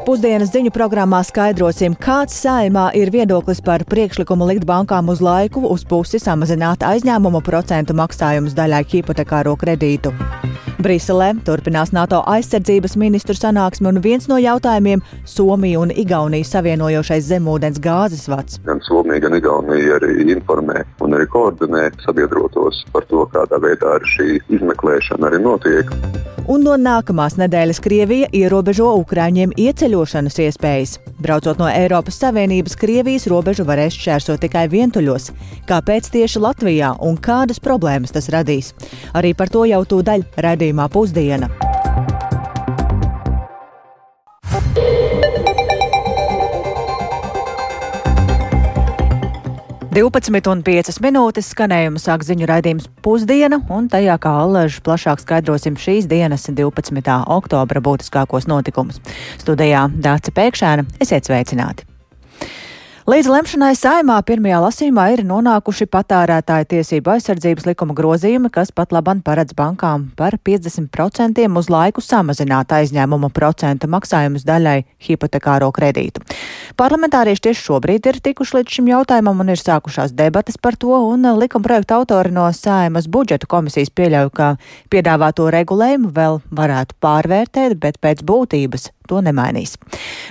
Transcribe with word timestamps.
Pusdienas 0.00 0.48
ziņu 0.54 0.70
programmā 0.72 1.18
skaidrosim, 1.28 1.92
kāds 2.00 2.38
saimā 2.40 2.86
ir 2.96 3.12
viedoklis 3.12 3.60
par 3.64 3.84
priekšlikumu 3.84 4.48
likt 4.48 4.64
bankām 4.68 5.12
uz 5.12 5.20
laiku 5.20 5.66
uz 5.68 5.84
pusi 5.84 6.20
samazināt 6.22 6.86
aizņēmumu 6.88 7.44
procentu 7.44 7.96
maksājumus 8.00 8.56
daļai 8.56 8.84
hipotekāro 8.94 9.56
kredītu. 9.60 10.14
Briselē 10.80 11.34
turpinās 11.44 11.90
NATO 11.92 12.22
aizsardzības 12.30 12.94
ministru 13.00 13.34
sanāksme, 13.36 13.90
un 13.90 14.00
viens 14.00 14.26
no 14.30 14.38
jautājumiem- 14.40 15.02
Somiju 15.34 15.80
un 15.82 15.90
Igauniju 15.90 16.44
savienojošais 16.44 17.26
zemūdens 17.28 17.80
gāzes 17.84 18.28
vads. 18.28 18.60
Gan 18.64 18.80
Somija, 18.80 19.20
gan 19.20 19.34
Igaunija 19.36 19.98
arī 19.98 20.24
informē 20.36 20.84
un 21.00 21.10
arī 21.10 21.26
koordinē 21.26 21.90
sabiedrotos 22.06 22.84
par 22.92 23.02
to, 23.10 23.26
kādā 23.34 23.60
veidā 23.60 23.98
šī 24.14 24.40
izmeklēšana 24.48 25.28
arī 25.28 25.42
notiek. 25.42 25.90
Un 26.48 26.64
no 26.64 26.76
nākamās 26.76 27.36
nedēļas 27.36 27.80
Krievija 27.80 28.26
ierobežo 28.32 28.88
Ukrāņiem 29.02 29.52
ieceļošanas 29.56 30.38
iespējas. 30.38 30.98
Braucot 31.20 31.58
no 31.58 31.68
Eiropas 31.68 32.16
Savienības, 32.18 32.76
Krievijas 32.76 33.26
robežu 33.26 33.64
varēs 33.64 33.94
šķērsot 33.94 34.40
tikai 34.40 34.66
vientuļos. 34.68 35.30
Kāpēc 35.68 36.10
tieši 36.10 36.40
Latvijā 36.40 36.96
un 37.00 37.16
kādas 37.20 37.60
problēmas 37.60 38.10
tas 38.10 38.28
radīs? 38.32 38.72
Arī 39.12 39.34
par 39.36 39.48
to 39.48 39.64
jau 39.68 39.84
tūdaļ 39.84 40.24
redzēsim 40.36 40.69
raidījumā 40.70 40.88
Pusdiena. 40.90 41.50
12,5 49.90 51.00
minūtes 51.02 51.48
skanējuma 51.50 51.98
sāk 51.98 52.22
ziņu 52.22 52.46
raidījums 52.46 52.86
pusdiena, 53.02 53.58
un 53.74 53.88
tajā 53.90 54.14
kā 54.22 54.36
allaž 54.44 54.78
plašāk 54.86 55.18
skaidrosim 55.18 55.74
šīs 55.74 56.06
dienas 56.06 56.46
12. 56.46 57.02
oktobra 57.26 57.82
būtiskākos 57.82 58.46
notikumus. 58.46 59.02
Studijā 59.42 59.88
Dāca 59.90 60.30
Pēkšēna, 60.30 60.86
esiet 61.02 61.26
sveicināti! 61.26 61.89
Līdz 63.10 63.26
lemšanai 63.26 63.72
saimā 63.74 64.20
pirmajā 64.22 64.58
lasījumā 64.62 65.04
ir 65.10 65.20
nonākuši 65.26 65.86
patērētāja 65.90 66.66
tiesību 66.70 67.10
aizsardzības 67.16 67.64
likuma 67.66 67.94
grozījumi, 67.96 68.50
kas 68.54 68.70
pat 68.76 68.92
labam 68.94 69.18
paredz 69.24 69.56
bankām 69.56 70.04
par 70.18 70.36
50% 70.46 71.40
uz 71.58 71.70
laiku 71.72 72.04
samazināt 72.04 72.70
aizņēmumu 72.76 73.32
procentu 73.34 73.88
maksājumus 73.90 74.44
daļai 74.46 74.76
hipotekāro 75.08 75.72
kredītu. 75.74 76.22
Parlamentārieši 76.78 77.48
tieši 77.48 77.64
šobrīd 77.64 78.06
ir 78.12 78.20
tikuši 78.28 78.60
līdz 78.60 78.76
šim 78.76 78.92
jautājumam 78.92 79.42
un 79.42 79.50
ir 79.56 79.58
sākušās 79.58 80.14
debatas 80.14 80.60
par 80.60 80.78
to, 80.78 80.94
un 81.10 81.26
likuma 81.40 81.66
projekta 81.66 81.98
autori 81.98 82.30
no 82.36 82.46
saimas 82.54 83.10
budžeta 83.10 83.50
komisijas 83.50 83.90
pieļauj, 83.90 84.30
ka 84.38 84.52
piedāvāto 84.92 85.50
regulējumu 85.50 86.14
vēl 86.14 86.38
varētu 86.62 87.00
pārvērtēt, 87.02 87.74
bet 87.80 87.98
pēc 87.98 88.22
būtības 88.22 88.92
to 89.10 89.20
nemainīs. 89.26 89.76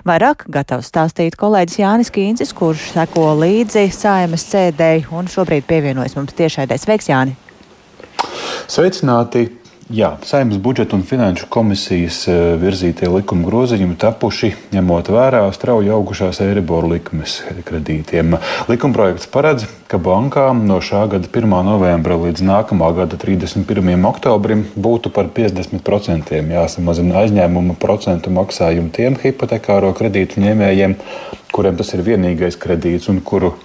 Vairāk 0.08 0.48
gatavs 0.52 0.90
stāstīt 0.90 1.38
kolēģis 1.40 1.80
Jānis 1.84 2.14
Kīncis, 2.16 2.56
kurš 2.58 2.94
seko 2.96 3.34
līdzi 3.44 3.90
saimas 3.96 4.48
sēdēji 4.50 5.10
un 5.16 5.30
šobrīd 5.32 5.68
pievienojas 5.70 6.18
mums 6.18 6.36
tiešaidē. 6.40 6.80
Sveiks, 6.80 7.12
Jāni! 7.12 7.38
Sveicināti! 8.70 9.59
Jā, 9.90 10.12
Saimnes 10.22 10.60
budžeta 10.62 10.94
un 10.94 11.02
finanšu 11.02 11.48
komisijas 11.50 12.20
e, 12.30 12.34
virzītie 12.62 13.08
likuma 13.10 13.48
grozījumi 13.48 13.96
tapuši 13.98 14.52
ņemot 14.76 15.08
vērā 15.10 15.40
strauji 15.56 15.90
augušās 15.96 16.44
eiriboru 16.46 16.92
likmes 16.92 17.40
kredītiem. 17.66 18.36
Likumprojekts 18.70 19.26
paredz, 19.34 19.64
ka 19.90 19.98
bankām 19.98 20.62
no 20.70 20.78
šā 20.78 21.08
gada 21.10 21.26
1. 21.26 21.56
novembra 21.66 22.20
līdz 22.22 22.46
nākamā 22.46 22.92
gada 23.00 23.18
31. 23.18 24.06
oktobrim 24.06 24.62
būtu 24.78 25.10
par 25.16 25.32
50% 25.34 26.38
jāsamazina 26.38 27.24
aizņēmuma 27.24 27.74
procentu 27.82 28.30
maksājumu 28.36 28.94
tiem 28.94 29.18
hipotekāro 29.24 29.90
kredītu 29.98 30.44
ņēmējiem, 30.44 30.94
kuriem 31.50 31.80
tas 31.82 31.96
ir 31.98 32.06
vienīgais 32.06 32.60
kredīts 32.62 33.10
un 33.10 33.24
kuru, 33.26 33.56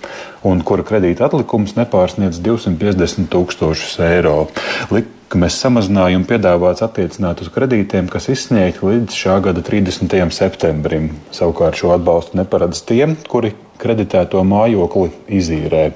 un 0.41 0.65
kura 0.65 0.89
kredīta 0.89 1.29
atlikums 1.29 1.77
nepārsniedz 1.77 2.41
250 2.41 3.29
tūkstošus 3.29 4.01
eiro. 4.09 4.47
Lik 4.89 5.13
likmes 5.35 5.57
samazinājumu 5.59 6.29
piedāvāts 6.31 6.85
attiecināt 6.87 7.41
uz 7.43 7.49
kredītiem, 7.51 8.07
kas 8.07 8.29
izsniegti 8.31 8.87
līdz 8.87 9.17
šā 9.19 9.41
gada 9.43 9.65
30. 9.67 10.15
septembrim. 10.31 11.09
Savukārt 11.35 11.75
šo 11.75 11.91
atbalstu 11.97 12.39
neparedz 12.39 12.85
tiem, 12.87 13.17
kuri 13.27 13.51
kreditēto 13.83 14.45
mājokli 14.47 15.11
izīrē. 15.35 15.89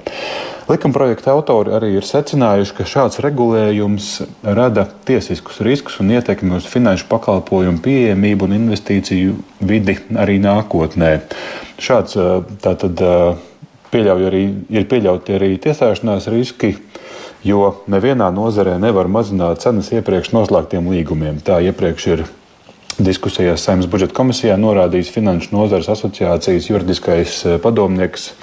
Likumprojekta 0.67 1.31
autori 1.31 1.71
arī 1.71 1.93
ir 1.95 2.05
secinājuši, 2.05 2.75
ka 2.75 2.87
šāds 2.91 3.21
regulējums 3.23 4.09
rada 4.43 4.83
tiesiskus 5.07 5.63
riskus 5.63 6.01
un 6.03 6.11
ietekmi 6.17 6.59
uz 6.59 6.67
finanšu 6.67 7.07
pakalpojumu 7.07 7.79
pieejamību 7.85 8.49
un 8.49 8.57
investīciju 8.59 9.39
vidi 9.63 9.95
arī 10.19 10.35
nākotnē. 10.43 11.13
Šāds 11.79 12.19
tātad 12.59 13.07
pieļauj 13.89 14.29
arī, 14.33 14.43
ir 14.67 14.91
pieļauti 14.91 15.39
arī 15.39 15.55
tiesāšanās 15.63 16.27
riski 16.35 16.75
jo 17.43 17.75
nevienā 17.87 18.29
nozarē 18.35 18.77
nevar 18.81 19.07
mazināt 19.11 19.63
cenas 19.63 19.91
iepriekš 19.93 20.33
noslēgtiem 20.35 20.89
līgumiem. 20.91 21.39
Tā 21.45 21.61
iepriekš 21.69 22.07
ir 22.13 22.25
diskusijās 22.99 23.63
Saimnes 23.63 23.87
budžeta 23.91 24.15
komisijā 24.17 24.57
norādījis 24.59 25.13
Finanšu 25.15 25.55
nozares 25.55 25.89
asociācijas 25.91 26.67
juridiskais 26.69 27.39
eh, 27.45 27.57
padomnieks 27.63 28.33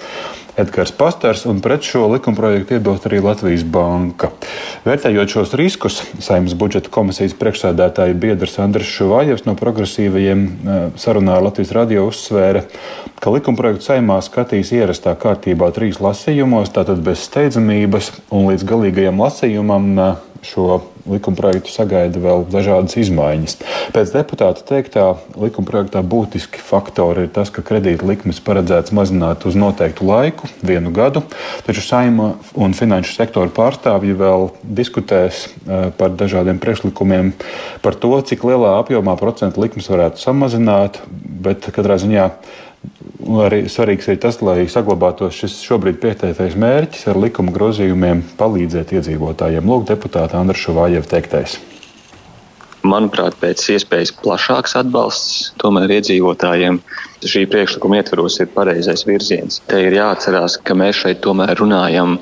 Edgars 0.56 0.92
Pastars, 0.96 1.44
un 1.44 1.58
pret 1.60 1.84
šo 1.84 2.06
likumprojektu 2.14 2.78
iebilst 2.78 3.04
arī 3.08 3.18
Latvijas 3.20 3.60
Banka. 3.68 4.30
Vērtējot 4.86 5.34
šos 5.34 5.52
riskus, 5.60 5.98
Saimnes 6.24 6.56
budžeta 6.56 6.88
komisijas 6.92 7.36
priekšsēdētāja 7.36 8.16
biedrs 8.16 8.56
Andris 8.64 8.88
Šuvājevs 8.88 9.44
no 9.44 9.52
progresīvajiem 9.58 10.46
eh, 10.48 10.82
sarunā 10.96 11.36
ar 11.36 11.44
Latvijas 11.50 11.74
radio 11.76 12.06
uzsvēra, 12.08 12.64
ka 13.20 13.36
likumprojektu 13.36 13.84
saimā 13.90 14.16
skatīs 14.24 14.72
ierastā 14.72 15.12
kārtībā 15.20 15.68
trīs 15.76 16.00
lasījumos, 16.00 16.72
tātad 16.72 17.04
bez 17.04 17.28
steidzamības, 17.28 18.14
un 18.32 18.48
līdz 18.48 18.68
galīgajam 18.72 19.20
lasījumam 19.26 19.92
eh, 19.92 20.14
šo 20.54 20.80
likumprojektu 21.10 21.72
sagaida 21.72 22.20
vēl 22.22 22.44
dažādas 22.50 22.96
izmaiņas. 23.00 23.58
Pēc 23.94 24.12
deputāta 24.14 24.64
teiktā, 24.66 25.06
likumprojektā 25.38 26.02
būtiski 26.06 26.62
faktori 26.62 27.26
ir 27.26 27.32
tas, 27.34 27.52
ka 27.54 27.64
kredīta 27.66 28.06
likmes 28.08 28.40
paredzēts 28.44 28.94
mazināt 28.96 29.46
uz 29.48 29.58
noteiktu 29.58 30.06
laiku, 30.08 30.50
vienu 30.66 30.92
gadu, 30.94 31.22
taču 31.66 31.84
saima 31.84 32.32
un 32.54 32.76
finanšu 32.76 33.16
sektora 33.16 33.52
pārstāvji 33.54 34.16
vēl 34.18 34.50
diskutēs 34.62 35.46
eh, 35.46 35.88
par 35.96 36.14
dažādiem 36.18 36.60
priekšlikumiem 36.62 37.32
par 37.84 37.98
to, 37.98 38.12
cik 38.26 38.44
lielā 38.46 38.76
apjomā 38.80 39.16
procentu 39.20 39.62
likmes 39.64 39.90
varētu 39.92 40.22
samazināt, 40.22 41.00
bet 41.46 41.68
katrā 41.74 41.98
ziņā 42.02 42.30
Arī 43.46 43.64
svarīgs 43.72 44.06
ir 44.12 44.20
tas, 44.22 44.38
lai 44.44 44.68
saglabātos 44.70 45.34
šis 45.34 45.56
šobrīd 45.66 45.98
pieteiktais 46.02 46.54
mērķis 46.60 47.08
ar 47.10 47.18
likuma 47.18 47.54
grozījumiem 47.54 48.22
palīdzēt 48.38 48.94
iedzīvotājiem. 48.98 49.66
Lūk, 49.66 49.88
deputāta 49.88 50.38
Andra 50.38 50.54
Šuvājeva 50.58 51.08
teiktais. 51.10 51.58
Manuprāt, 52.86 53.36
pēc 53.40 53.62
iespējas 53.74 54.12
plašāks 54.22 54.76
atbalsts 54.78 55.52
tomēr 55.62 55.98
iedzīvotājiem 55.98 56.80
šī 57.26 57.46
priekšlikuma 57.50 57.98
ietvaros 58.00 58.36
ir 58.42 58.50
pareizais 58.54 59.02
virziens. 59.08 59.60
Te 59.70 59.80
ir 59.86 59.96
jāatcerās, 59.96 60.58
ka 60.62 60.76
mēs 60.78 61.00
šeit 61.02 61.22
tomēr 61.24 61.56
runājam 61.58 62.16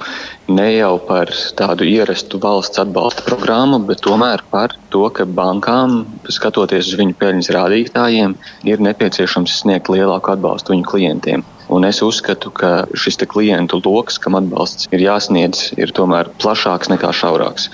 ne 0.48 0.68
jau 0.76 0.94
par 1.08 1.32
tādu 1.58 1.86
ierastu 1.88 2.40
valsts 2.40 2.80
atbalsta 2.82 3.24
programmu, 3.26 3.82
bet 3.88 4.04
tomēr 4.06 4.44
par 4.52 4.76
to, 4.94 5.04
ka 5.14 5.26
bankām, 5.26 6.04
skatoties 6.32 6.92
uz 6.92 7.00
viņu 7.00 7.18
peļņas 7.20 7.52
rādītājiem, 7.58 8.36
ir 8.70 8.86
nepieciešams 8.88 9.60
sniegt 9.64 9.92
lielāku 9.92 10.34
atbalstu 10.36 10.76
viņu 10.76 10.88
klientiem. 10.92 11.44
Un 11.74 11.86
es 11.88 11.98
uzskatu, 12.06 12.52
ka 12.54 12.84
šis 12.94 13.18
klientu 13.26 13.80
lokus, 13.82 14.20
kam 14.22 14.36
atbalsts 14.38 14.86
ir 14.94 15.02
jāsniedz, 15.02 15.72
ir 15.80 15.90
tomēr 15.96 16.30
plašāks 16.38 16.92
nekā 16.92 17.10
šaurāks. 17.10 17.66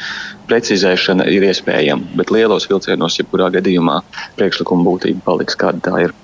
Precizēšana 0.48 1.26
ir 1.28 1.44
iespējama, 1.50 2.14
bet 2.16 2.32
lielos 2.32 2.66
vilcienos, 2.70 3.18
jebkurā 3.20 3.50
gadījumā, 3.58 4.00
priekšlikuma 4.40 4.86
būtība 4.86 5.26
paliks 5.26 5.58
kāda 5.60 5.84
tā 5.84 6.02
ir. 6.06 6.16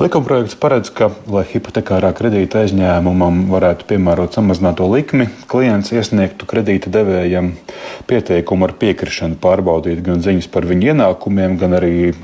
Likumprojekts 0.00 0.56
paredz, 0.56 0.88
ka, 0.96 1.10
lai 1.28 1.42
hipotekārā 1.50 2.14
kredīta 2.16 2.62
aizņēmumam 2.62 3.42
varētu 3.50 3.84
piemērot 3.90 4.38
samazināto 4.38 4.86
likmi, 4.88 5.26
klients 5.50 5.92
iesniegtu 5.92 6.46
kredīta 6.48 6.88
devējam 6.94 7.50
pieteikumu 8.08 8.64
ar 8.64 8.72
piekrišanu 8.80 9.36
pārbaudīt 9.42 10.00
gan 10.06 10.22
ziņas 10.24 10.48
par 10.54 10.64
viņu 10.70 10.94
ienākumiem, 10.94 11.58
gan 11.60 11.76
arī 11.76 12.14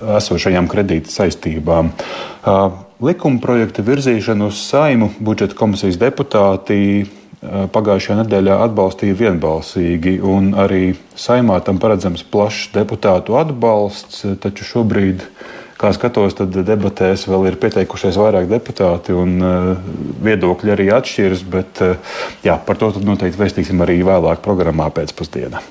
esošajām 0.00 0.70
kredīta 0.72 1.12
saistībām. 1.12 1.92
Likumprojekta 3.00 3.80
virzīšanu 3.80 4.50
uz 4.50 4.58
saimu 4.60 5.08
budžeta 5.24 5.56
komisijas 5.56 5.96
deputāti 5.96 7.06
pagājušajā 7.40 8.18
nedēļā 8.18 8.58
atbalstīja 8.66 9.16
vienbalsīgi, 9.16 10.18
un 10.20 10.50
arī 10.60 10.92
saimā 11.16 11.56
tam 11.64 11.80
paredzams 11.80 12.26
plašs 12.28 12.74
deputātu 12.74 13.38
atbalsts, 13.40 14.26
taču 14.42 14.68
šobrīd 14.68 15.24
Kā 15.80 15.94
skatos, 15.96 16.34
tad 16.36 16.52
debatēs 16.52 17.22
vēl 17.24 17.46
ir 17.48 17.54
pieteikušies 17.60 18.18
vairāk 18.20 18.50
deputāti, 18.50 19.14
un 19.16 19.38
uh, 19.40 19.70
viedokļi 20.20 20.74
arī 20.74 20.90
atšķiras. 20.92 21.44
Bet 21.48 21.80
uh, 21.86 22.18
jā, 22.44 22.58
par 22.66 22.76
to 22.76 22.90
noteikti 23.00 23.40
vēstīsim 23.40 23.80
arī 23.80 23.96
vēlāk 24.04 24.42
programmā 24.44 24.90
pēcpusdienā. 24.92 25.62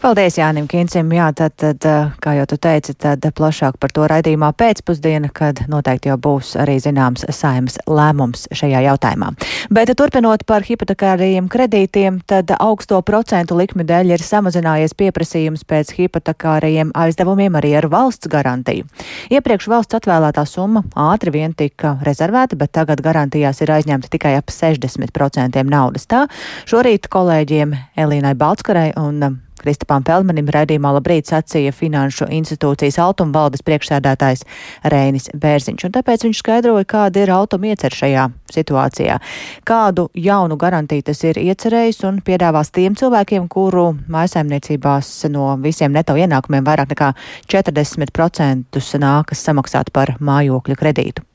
Paldies 0.00 0.38
Jānim 0.40 0.64
Kincim. 0.70 1.10
Jā, 1.12 1.26
tad, 1.36 1.52
tad, 1.60 1.84
kā 2.24 2.32
jau 2.38 2.46
tu 2.48 2.56
teici, 2.56 2.94
tad 2.96 3.26
plašāk 3.36 3.76
par 3.76 3.92
to 3.92 4.06
raidījumā 4.08 4.54
pēcpusdiena, 4.56 5.28
kad 5.36 5.60
noteikti 5.68 6.08
jau 6.08 6.16
būs 6.16 6.54
arī 6.56 6.78
zināms 6.80 7.26
saimas 7.36 7.76
lēmums 7.84 8.46
šajā 8.56 8.80
jautājumā. 8.86 9.34
Bet 9.68 9.92
turpinot 10.00 10.46
par 10.48 10.64
hipotekārajiem 10.64 11.52
kredītiem, 11.52 12.22
tad 12.24 12.54
augsto 12.56 13.02
procentu 13.04 13.60
likmi 13.60 13.84
dēļ 13.84 14.14
ir 14.16 14.24
samazinājies 14.24 14.96
pieprasījums 14.96 15.68
pēc 15.68 15.92
hipotekārajiem 15.98 16.96
aizdevumiem 16.96 17.60
arī 17.60 17.76
ar 17.82 17.90
valsts 17.92 18.32
garantiju. 18.32 18.88
Iepriekš 19.32 19.68
valsts 19.70 19.98
atvēlētā 20.00 20.44
summa 20.48 20.84
ātri 20.94 21.34
vien 21.34 21.54
tika 21.56 21.96
rezervēta, 22.06 22.58
bet 22.60 22.74
tagad 22.76 23.02
garantijās 23.04 23.62
ir 23.64 23.74
aizņemta 23.74 24.10
tikai 24.12 24.36
ap 24.38 24.50
60% 24.54 25.62
naudas. 25.70 26.08
Tā 26.10 26.26
šorīt 26.70 27.10
kolēģiem 27.12 27.76
Elīnai 28.00 28.34
Balskarai 28.38 28.90
un 29.00 29.40
Kristapām 29.60 30.04
Pelmenim 30.06 30.48
raidījumā 30.50 30.92
labrīt 30.96 31.30
sacīja 31.30 31.74
Finanšu 31.76 32.28
institūcijas 32.32 32.98
Altuma 33.02 33.36
valdes 33.36 33.64
priekšsēdētājs 33.66 34.46
Reinis 34.92 35.30
Bērziņš, 35.36 35.86
un 35.86 35.94
tāpēc 35.96 36.26
viņš 36.26 36.42
skaidroja, 36.42 36.88
kāda 36.88 37.24
ir 37.24 37.32
Altuma 37.34 37.70
iecer 37.70 37.94
šajā 37.94 38.26
situācijā, 38.50 39.20
kādu 39.68 40.08
jaunu 40.18 40.58
garantiju 40.60 41.06
tas 41.10 41.22
ir 41.28 41.38
iecerējis 41.40 42.02
un 42.08 42.20
piedāvās 42.26 42.72
tiem 42.74 42.98
cilvēkiem, 42.98 43.48
kuru 43.52 43.90
mājsaimniecībās 44.10 45.12
no 45.30 45.54
visiem 45.62 45.94
neto 45.94 46.16
ienākumiem 46.18 46.66
vairāk 46.66 46.94
nekā 46.94 47.12
40% 47.52 48.84
nākas 49.00 49.48
samaksāt 49.48 49.92
par 49.94 50.16
mājokļa 50.20 50.80
kredītu. 50.80 51.29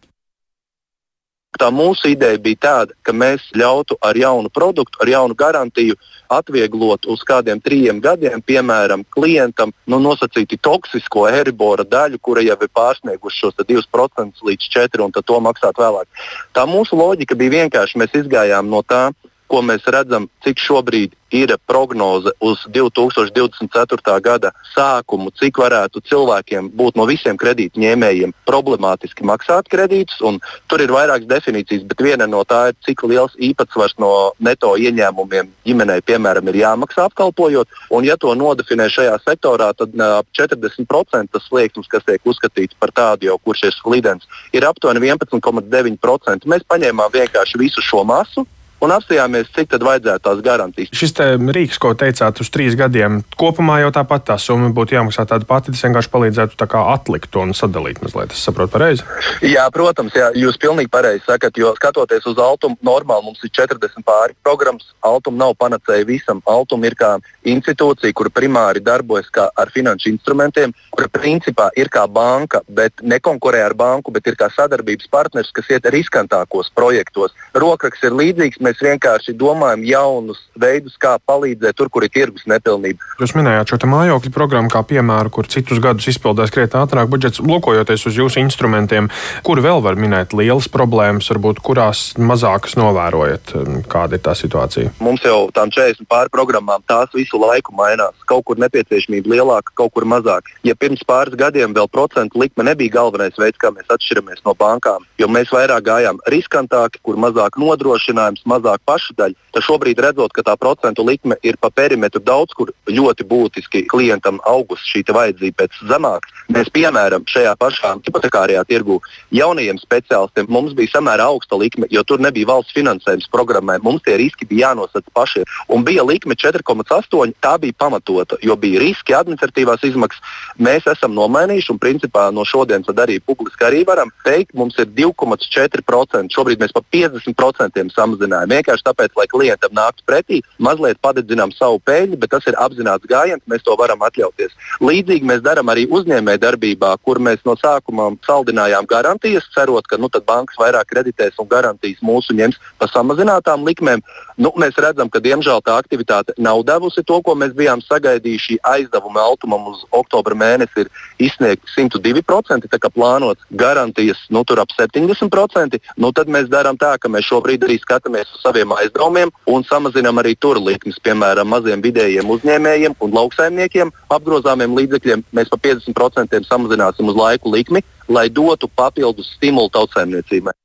Tā 1.59 1.69
mūsu 1.71 2.11
ideja 2.11 2.39
bija 2.41 2.59
tāda, 2.65 2.95
ka 3.05 3.13
mēs 3.15 3.45
ļautu 3.55 3.95
ar 4.03 4.17
jaunu 4.19 4.51
produktu, 4.51 4.99
ar 5.01 5.11
jaunu 5.11 5.35
garantiju 5.37 5.95
atvieglot 6.31 7.05
uz 7.11 7.21
kādiem 7.27 7.61
trim 7.63 8.01
gadiem, 8.03 8.41
piemēram, 8.41 9.05
klientam 9.15 9.71
nu, 9.87 9.99
nosacīti 10.01 10.57
toksisko 10.61 11.27
eribora 11.29 11.85
daļu, 11.87 12.19
kura 12.19 12.43
jau 12.43 12.57
ir 12.59 12.71
pārsniegusi 12.75 13.43
šos 13.43 13.61
2% 13.61 14.43
līdz 14.49 14.71
4% 14.75 15.05
un 15.05 15.15
to 15.15 15.39
maksāt 15.47 15.79
vēlāk. 15.79 16.09
Tā 16.53 16.65
mūsu 16.67 16.97
loģika 16.99 17.37
bija 17.39 17.61
vienkārši, 17.61 18.01
mēs 18.01 18.19
izgājām 18.23 18.69
no 18.71 18.81
tā, 18.83 19.07
ko 19.47 19.61
mēs 19.65 19.85
redzam, 19.91 20.29
cik 20.45 20.61
šobrīd 20.61 21.13
ir 21.35 21.51
prognoze 21.67 22.31
uz 22.39 22.61
2024. 22.71 24.21
gada 24.21 24.51
sākumu, 24.71 25.31
cik 25.35 25.57
varētu 25.59 26.01
cilvēkiem 26.07 26.69
būt 26.77 26.95
no 26.99 27.05
visiem 27.09 27.37
kredītņēmējiem 27.37 28.33
problemātiski 28.47 29.25
maksāt 29.27 29.67
kredītus. 29.71 30.21
Tur 30.69 30.83
ir 30.83 30.93
vairākas 30.95 31.27
definīcijas, 31.27 31.83
bet 31.89 32.03
viena 32.07 32.27
no 32.29 32.43
tā 32.47 32.69
ir, 32.71 32.79
cik 32.87 33.03
liels 33.09 33.35
īpatsvars 33.35 33.97
no 33.99 34.11
neto 34.39 34.75
ieņēmumiem 34.79 35.51
ģimenei, 35.67 36.01
piemēram, 36.05 36.47
ir 36.51 36.61
jāmaksā 36.61 37.09
apkalpojot. 37.09 37.67
Un, 37.91 38.07
ja 38.07 38.17
to 38.21 38.31
nodefinē 38.37 38.87
šajā 38.91 39.17
sektorā, 39.25 39.73
tad 39.75 39.97
ap 40.05 40.29
40% 40.37 41.33
tas 41.33 41.47
slieksnis, 41.49 41.89
kas 41.91 42.05
tiek 42.07 42.21
uzskatīts 42.23 42.77
par 42.79 42.93
tādu 42.95 43.31
jau, 43.31 43.39
kurš 43.43 43.67
ir 43.69 43.79
slidens, 43.81 44.29
ir 44.53 44.67
aptuveni 44.67 45.03
11,9%. 45.09 46.45
Mēs 46.47 46.67
paņēmām 46.69 47.11
vienkārši 47.17 47.59
visu 47.59 47.83
šo 47.83 48.05
masu 48.07 48.45
un 48.85 48.93
apstājāmies, 48.95 49.51
cik 49.55 49.71
tad 49.73 49.85
vajadzētu 49.85 50.25
tās 50.27 50.43
garantijas. 50.45 50.93
Šis 50.95 51.15
rīks, 51.57 51.79
ko 51.81 51.93
teicāt, 51.97 52.41
uz 52.41 52.51
trīs 52.53 52.77
gadiem, 52.79 53.21
kopumā 53.39 53.79
jau 53.83 53.91
tāpat 53.95 54.27
tā 54.29 54.37
summa 54.41 54.71
būtu 54.75 54.97
jāmaksā 54.97 55.27
tāda 55.29 55.47
pati. 55.49 55.73
Tas 55.73 55.83
vienkārši 55.87 56.11
palīdzētu 56.13 56.69
atlikt 56.85 57.31
to 57.33 57.43
un 57.43 57.53
sadalīt 57.57 58.01
mazliet. 58.03 58.33
Es 58.35 58.43
saprotu 58.45 58.75
pareizi. 58.75 59.05
Jā, 59.45 59.65
protams, 59.73 60.15
jā, 60.15 60.29
jūs 60.37 60.59
pilnīgi 60.61 60.91
pareizi 60.91 61.23
sakat, 61.25 61.57
jo 61.57 61.73
skatoties 61.77 62.25
uz 62.29 62.39
Altumu, 62.41 62.77
normāli 62.85 63.25
mums 63.29 63.43
ir 63.43 63.51
40 63.55 64.05
pāri 64.05 64.35
programmas. 64.45 64.87
Altuma 65.05 65.45
nav 65.45 65.55
panacēja 65.59 66.07
visam. 66.07 66.41
Altuma 66.49 66.89
ir 66.89 66.97
kā 66.99 67.15
institūcija, 67.45 68.13
kur 68.15 68.29
primāri 68.33 68.83
darbojas 68.83 69.29
ar 69.35 69.71
finanšu 69.73 70.11
instrumentiem, 70.13 70.73
kura 70.93 71.09
principā 71.11 71.69
ir 71.77 71.89
kā 71.93 72.05
banka, 72.07 72.61
bet 72.67 73.01
nekonkurē 73.01 73.63
ar 73.65 73.75
banku, 73.77 74.13
bet 74.15 74.27
ir 74.27 74.37
kā 74.39 74.49
sadarbības 74.53 75.09
partners, 75.11 75.51
kas 75.55 75.69
iet 75.73 75.87
riskantākos 75.93 76.71
projektos. 76.75 77.35
Rokraks 77.55 78.03
ir 78.05 78.15
līdzīgs 78.15 78.61
mēs 78.63 78.74
vienkārši 78.83 79.35
domājam 79.37 79.83
jaunus 79.87 80.41
veidus, 80.59 80.95
kā 81.01 81.15
palīdzēt 81.27 81.77
tur, 81.77 81.89
kur 81.91 82.05
ir 82.05 82.11
tirgus 82.13 82.45
nepilnība. 82.49 83.03
Jūs 83.21 83.35
minējāt 83.37 83.73
šo 83.73 83.89
mājokļu 83.91 84.31
programmu 84.35 84.71
kā 84.73 84.81
piemēru, 84.87 85.31
kur 85.33 85.49
citus 85.51 85.81
gadus 85.83 86.07
izpildās 86.11 86.53
krietni 86.53 86.81
ātrāk 86.81 87.09
budžets. 87.11 87.41
Lūkojoties 87.43 88.07
uz 88.09 88.19
jūsu 88.19 88.41
instrumentiem, 88.43 89.09
kur 89.45 89.61
vēl 89.63 89.83
var 89.85 89.99
minēt 89.99 90.35
lielas 90.37 90.67
problēmas, 90.71 91.29
varbūt 91.31 91.61
kurās 91.65 92.05
mazākas 92.17 92.77
novērojat, 92.79 93.53
kāda 93.91 94.17
ir 94.17 94.23
tā 94.25 94.35
situācija? 94.37 94.95
Mums 95.03 95.25
jau 95.25 95.47
tām 95.55 95.71
40 95.73 96.07
pāri 96.11 96.31
programmām 96.33 96.83
tās 96.89 97.11
visu 97.15 97.39
laiku 97.41 97.75
mainās. 97.77 98.15
Kaut 98.29 98.45
kur 98.49 98.59
nepieciešamība 98.61 99.35
lielāka, 99.35 99.73
kaut 99.77 99.93
kur 99.95 100.07
mazāka. 100.09 100.53
Ja 100.67 100.75
pirms 100.79 101.03
pāris 101.07 101.37
gadiem 101.39 101.75
vēl 101.75 101.89
procentu 101.91 102.41
likme 102.41 102.65
nebija 102.67 102.97
galvenais 102.97 103.37
veids, 103.39 103.59
kā 103.61 103.71
mēs 103.75 103.89
atšķiramies 103.91 104.43
no 104.47 104.55
bankām, 104.57 105.05
jo 105.21 105.29
mēs 105.31 105.51
vairāk 105.53 105.85
gājām 105.85 106.19
riskantāki, 106.31 107.01
kur 107.05 107.19
mazāk 107.21 107.59
nodrošinājums, 107.61 108.45
mazāk 108.55 108.83
pašdaļa, 108.89 109.37
tad 109.55 109.67
šobrīd 109.67 110.01
redzot, 110.03 110.33
ka 110.35 110.45
tā 110.45 110.55
procentu 110.59 111.05
likme 111.05 111.37
ir 111.43 111.59
pa 111.61 111.69
perimetru 111.69 112.23
daudz 112.23 112.55
kur 112.57 112.71
ļoti 112.89 113.27
būtiski 113.27 113.85
klientam 113.91 114.39
augusi 114.47 114.89
šī 114.91 115.05
vajadzība 115.15 115.63
pēc 115.63 115.79
zemākas. 115.91 116.43
Mēs, 116.55 116.71
piemēram, 116.73 117.25
šajā 117.29 117.55
pašā 117.59 117.95
hipotekārajā 118.05 118.63
tirgu 118.69 118.99
jaunajiem 119.35 119.79
speciālistiem 119.81 120.49
mums 120.51 120.75
bija 120.77 120.95
samērā 120.95 121.27
augsta 121.31 121.57
likme, 121.59 121.89
jo 121.91 122.03
tur 122.07 122.21
nebija 122.23 122.49
valsts 122.49 122.75
finansējums 122.75 123.29
programmai. 123.33 123.77
Mums 123.83 124.03
tie 124.05 124.17
riski 124.19 124.47
bija 124.49 124.69
jānosaka 124.69 125.11
pašiem. 125.15 125.47
Un 125.73 125.85
bija 125.87 126.05
likme 126.05 126.35
4,8. 126.35 127.33
Tā 127.41 127.55
bija 127.61 127.77
pamatota, 127.77 128.37
jo 128.43 128.55
bija 128.59 128.81
riski, 128.83 129.15
administratīvās 129.17 129.83
izmaksas. 129.87 130.21
Mēs 130.61 130.87
esam 130.91 131.15
nomainījuši 131.17 131.73
un 131.73 131.81
principā 131.81 132.27
no 132.33 132.45
šodienas 132.47 132.91
arī 133.05 133.19
publiski 133.19 133.65
arī 133.67 133.83
varam 133.87 134.11
teikt, 134.25 134.53
mums 134.55 134.77
ir 134.79 134.89
2,4%. 134.95 136.31
Šobrīd 136.35 136.61
mēs 136.61 136.73
pa 136.75 136.83
50% 136.93 137.95
samazinājām 137.95 138.44
risinājumu. 138.45 138.55
Vienkārši 138.55 138.85
tāpēc, 138.85 139.11
lai 139.17 139.27
klientam 139.27 139.71
nāktu 139.73 140.03
pretī, 140.05 140.41
mazliet 140.59 140.97
padedzinām 141.01 141.51
savu 141.51 141.79
peļņu, 141.85 142.17
bet 142.17 142.29
tas 142.31 142.45
ir 142.47 142.55
apzināts 142.57 143.05
gājiens, 143.05 143.43
mēs 143.47 143.63
to 143.63 143.75
varam 143.75 143.99
atļauties. 144.01 144.53
Līdzīgi 144.81 145.25
mēs 145.25 145.41
darām 145.41 145.69
arī 145.69 145.87
uzņēmē 145.89 146.37
darbībā, 146.39 146.97
kur 147.03 147.19
mēs 147.19 147.39
no 147.45 147.55
sākuma 147.55 148.15
saldinājām 148.25 148.85
garantijas, 148.85 149.43
cerot, 149.53 149.85
ka 149.87 149.97
nu, 149.97 150.09
bankas 150.25 150.55
vairāk 150.57 150.87
kreditēs 150.89 151.37
un 151.39 151.47
garantijas 151.47 152.01
mūsu 152.01 152.33
ņems 152.33 152.57
par 152.79 152.89
samazinātām 152.89 153.65
likmēm. 153.65 154.01
Nu, 154.37 154.51
mēs 154.57 154.75
redzam, 154.77 155.09
ka 155.09 155.19
diemžēl 155.19 155.61
tā 155.63 155.77
aktivitāte 155.79 156.33
nav 156.37 156.63
devusi 156.65 157.03
to, 157.03 157.21
ko 157.21 157.35
mēs 157.35 157.53
bijām 157.55 157.81
sagaidījuši. 157.81 158.59
Aizdevuma 158.65 159.21
altumam 159.23 159.67
uz 159.71 159.83
oktobra 159.91 160.35
mēnesi 160.35 160.85
ir 160.85 160.89
izsniegti 161.19 161.67
102%, 161.75 162.67
tā 162.71 162.79
kā 162.79 162.91
plānots 162.91 163.43
garantijas 163.51 164.19
nu, 164.29 164.43
tur 164.43 164.59
ap 164.63 164.73
70%. 164.75 165.79
Nu, 165.97 166.11
tad 166.15 166.31
mēs 166.31 166.49
darām 166.51 166.79
tā, 166.79 166.95
ka 166.99 167.11
mēs 167.11 167.27
šobrīd 167.29 167.63
arī 167.67 167.77
skatāmies 167.79 168.34
saviem 168.41 168.73
aizdevumiem 168.75 169.31
un 169.51 169.65
samazinām 169.67 170.21
arī 170.21 170.35
tur 170.39 170.59
likmes, 170.61 170.99
piemēram, 171.05 171.49
maziem 171.51 171.83
vidējiem 171.85 172.29
uzņēmējiem 172.35 172.97
un 172.99 173.15
lauksaimniekiem 173.19 173.93
apgrozāmiem 174.17 174.75
līdzekļiem. 174.79 175.25
Mēs 175.35 175.51
pa 175.53 175.61
50% 175.69 176.49
samazināsim 176.49 177.11
uz 177.11 177.17
laiku 177.19 177.53
likmi, 177.55 177.83
lai 178.07 178.27
dotu 178.29 178.69
papildus 178.69 179.33
stimulu 179.37 179.71
tautsēmniecībai. 179.75 180.55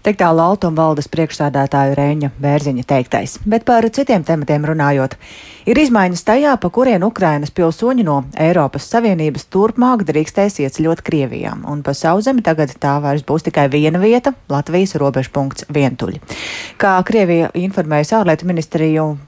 Tik 0.00 0.16
tālu 0.16 0.40
Altuma 0.40 0.78
valdes 0.80 1.10
priekšsādātāja 1.12 1.92
Rēņa 1.98 2.30
Bērziņa 2.40 2.86
teiktais. 2.88 3.34
Bet 3.44 3.66
par 3.68 3.84
citiem 3.92 4.22
tematiem 4.24 4.64
runājot, 4.70 5.18
ir 5.68 5.80
izmaiņas 5.82 6.22
tajā, 6.24 6.54
pa 6.56 6.70
kurien 6.72 7.04
Ukrainas 7.04 7.52
pilsoņi 7.52 8.06
no 8.06 8.14
Eiropas 8.40 8.86
Savienības 8.88 9.44
turpmāk 9.52 10.06
drīkstēs 10.08 10.56
ieceļot 10.64 11.04
Krievijā. 11.04 11.52
Un 11.68 11.84
pa 11.84 11.92
sauzemi 11.92 12.40
tagad 12.46 12.72
tā 12.80 12.94
vairs 13.04 13.26
būs 13.28 13.44
tikai 13.50 13.66
viena 13.68 14.00
vieta- 14.00 14.32
Latvijas 14.54 14.96
robežpunkts 14.96 15.68
vientuļi. 15.68 16.22
Kā 16.80 16.96
Krievija 17.04 17.52
informējusi 17.52 18.16
ārlietu 18.16 18.48
ministriju, 18.48 19.18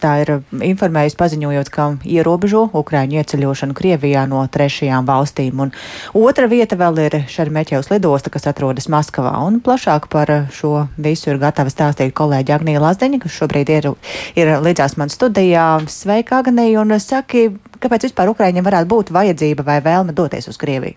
tā 0.00 0.12
ir 0.22 0.32
informējusi 0.64 1.18
paziņojot, 1.18 1.70
ka 1.74 1.88
ierobežo 2.08 2.64
Ukraiņu 2.78 3.18
ieceļošanu 3.20 3.76
Krievijā 3.78 4.24
no 4.30 4.44
trešajām 4.52 5.08
valstīm. 5.08 5.62
Un 5.64 5.72
otra 6.16 6.48
vieta 6.50 6.78
vēl 6.78 7.00
ir 7.06 7.18
Šermeķevs 7.30 7.90
lidosta, 7.92 8.32
kas 8.34 8.48
atrodas 8.50 8.88
Maskavā. 8.92 9.34
Un 9.46 9.60
plašāk 9.64 10.08
par 10.12 10.32
šo 10.54 10.86
visu 10.96 11.32
ir 11.32 11.42
gatava 11.42 11.72
stāstīt 11.72 12.14
kolēģi 12.18 12.56
Agnija 12.56 12.82
Lazdeņa, 12.84 13.22
kas 13.24 13.38
šobrīd 13.38 13.72
ir, 13.76 13.90
ir 14.38 14.54
līdzās 14.64 14.98
man 15.00 15.12
studijā. 15.12 15.68
Sveika, 15.92 16.42
Agnija, 16.42 16.82
un 16.82 16.96
saki, 17.02 17.48
Kāpēc 17.78 18.08
vispār 18.08 18.32
Ukraiņiem 18.32 18.66
varētu 18.66 18.90
būt 18.90 19.12
vajadzība 19.14 19.64
vai 19.66 19.78
vēlme 19.84 20.14
doties 20.16 20.48
uz 20.50 20.58
Krieviju? 20.58 20.96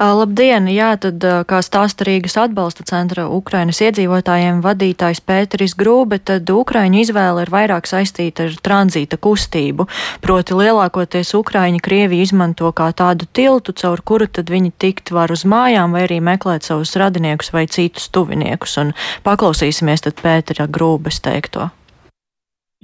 Labdien! 0.00 0.66
Jā, 0.72 0.92
tad 1.00 1.22
kā 1.46 1.60
stāsta 1.62 2.06
Rīgas 2.08 2.34
atbalsta 2.40 2.86
centra 2.88 3.28
Ukrainas 3.30 3.78
iedzīvotājiem 3.84 4.58
vadītājs 4.64 5.22
Pēteris 5.22 5.76
Grūbe, 5.78 6.18
tad 6.18 6.50
Ukraiņu 6.50 7.02
izvēle 7.04 7.46
ir 7.46 7.52
vairāk 7.54 7.86
saistīta 7.86 8.48
ar 8.48 8.58
tranzīta 8.58 9.20
kustību. 9.22 9.86
Proti 10.24 10.58
lielākoties 10.58 11.34
Ukraiņi 11.38 11.82
Krieviju 11.86 12.26
izmanto 12.26 12.72
kā 12.76 12.90
tādu 12.96 13.30
tiltu, 13.30 13.76
caur 13.76 14.02
kuru 14.02 14.26
tad 14.26 14.50
viņi 14.52 14.74
tikt 14.82 15.14
var 15.14 15.32
uz 15.34 15.46
mājām 15.46 15.94
vai 15.94 16.06
arī 16.08 16.20
meklēt 16.24 16.66
savus 16.66 16.96
radiniekus 16.98 17.54
vai 17.54 17.68
citus 17.70 18.10
tuviniekus. 18.10 18.78
Un 18.82 18.94
paklausīsimies 19.26 20.08
tad 20.08 20.22
Pētera 20.22 20.66
Grūbes 20.66 21.22
teikto. 21.22 21.70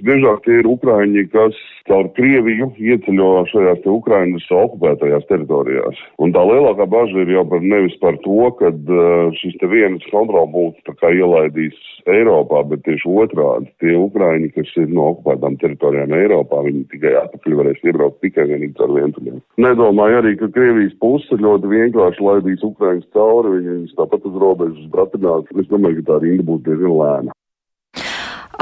Biežāk 0.02 0.40
tie 0.42 0.56
ir 0.58 0.66
Ukraiņi, 0.66 1.28
kas 1.30 1.58
caur 1.86 2.08
Krieviju 2.16 2.72
ieceļo 2.74 3.28
šajās 3.52 3.82
te 3.84 3.90
Ukrainas 3.92 4.48
okupētajās 4.50 5.28
teritorijās. 5.28 6.00
Un 6.18 6.32
tā 6.34 6.42
lielākā 6.42 6.88
bažas 6.90 7.22
ir 7.22 7.30
jau 7.30 7.44
par 7.46 7.62
nevis 7.62 7.94
par 8.02 8.18
to, 8.24 8.48
ka 8.58 8.72
uh, 8.74 9.30
šis 9.38 9.54
te 9.60 9.68
viens 9.70 10.02
kontrolpunkts 10.10 10.82
tā 10.88 10.96
kā 10.98 11.12
ielaidīs 11.14 11.78
Eiropā, 12.10 12.64
bet 12.66 12.82
tieši 12.82 13.12
otrādi 13.22 13.70
tie 13.78 13.94
Ukraiņi, 13.94 14.48
kas 14.56 14.72
ir 14.82 14.88
no 14.90 15.12
okupētām 15.12 15.58
teritorijām 15.62 16.16
Eiropā, 16.18 16.64
viņi 16.66 16.82
tikai 16.96 17.12
atpakaļ 17.20 17.54
varēs 17.60 17.84
iebraukt 17.86 18.18
tikai 18.26 18.48
vienīgi 18.50 18.74
caur 18.80 18.96
vientuļiem. 18.96 19.38
Nedomāju 19.62 20.18
arī, 20.18 20.32
ka 20.40 20.50
Krievijas 20.56 20.96
puse 21.04 21.38
ļoti 21.38 21.70
vienkārši 21.76 22.26
laidīs 22.26 22.66
Ukraiņus 22.66 23.06
cauri, 23.14 23.54
viņi 23.60 23.94
tāpat 24.00 24.26
uz 24.26 24.42
robežas 24.46 24.90
bratinās. 24.96 25.46
Es 25.54 25.70
domāju, 25.70 26.02
ka 26.02 26.10
tā 26.10 26.18
rinda 26.26 26.48
būs 26.50 26.66
diezgan 26.66 26.98
lēna. 26.98 27.38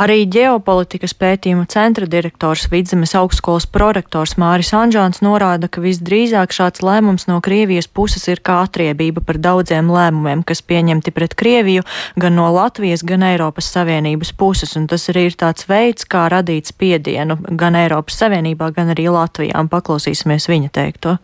Arī 0.00 0.22
ģeopolitikas 0.32 1.12
pētījumu 1.20 1.66
centra 1.68 2.06
direktors 2.08 2.62
Vidzemes 2.72 3.10
augstskolas 3.18 3.66
prorektors 3.68 4.32
Māris 4.40 4.70
Anžāns 4.72 5.20
norāda, 5.20 5.68
ka 5.68 5.82
visdrīzāk 5.84 6.54
šāds 6.56 6.80
lēmums 6.80 7.26
no 7.28 7.36
Krievijas 7.44 7.84
puses 7.84 8.24
ir 8.32 8.40
kā 8.40 8.62
atriebība 8.64 9.20
par 9.20 9.36
daudziem 9.44 9.90
lēmumiem, 9.92 10.40
kas 10.48 10.64
pieņemti 10.64 11.12
pret 11.12 11.36
Krieviju 11.36 11.84
gan 12.16 12.38
no 12.38 12.46
Latvijas, 12.54 13.04
gan 13.04 13.26
Eiropas 13.28 13.68
Savienības 13.74 14.32
puses, 14.40 14.72
un 14.80 14.86
tas 14.88 15.04
arī 15.12 15.26
ir 15.28 15.36
tāds 15.36 15.68
veids, 15.68 16.08
kā 16.08 16.30
radīt 16.32 16.72
spiedienu 16.72 17.36
gan 17.60 17.76
Eiropas 17.76 18.22
Savienībā, 18.22 18.70
gan 18.72 18.94
arī 18.96 19.10
Latvijā. 19.12 19.66
Paklausīsimies 19.68 20.48
viņa 20.48 20.72
teikto. 20.80 21.18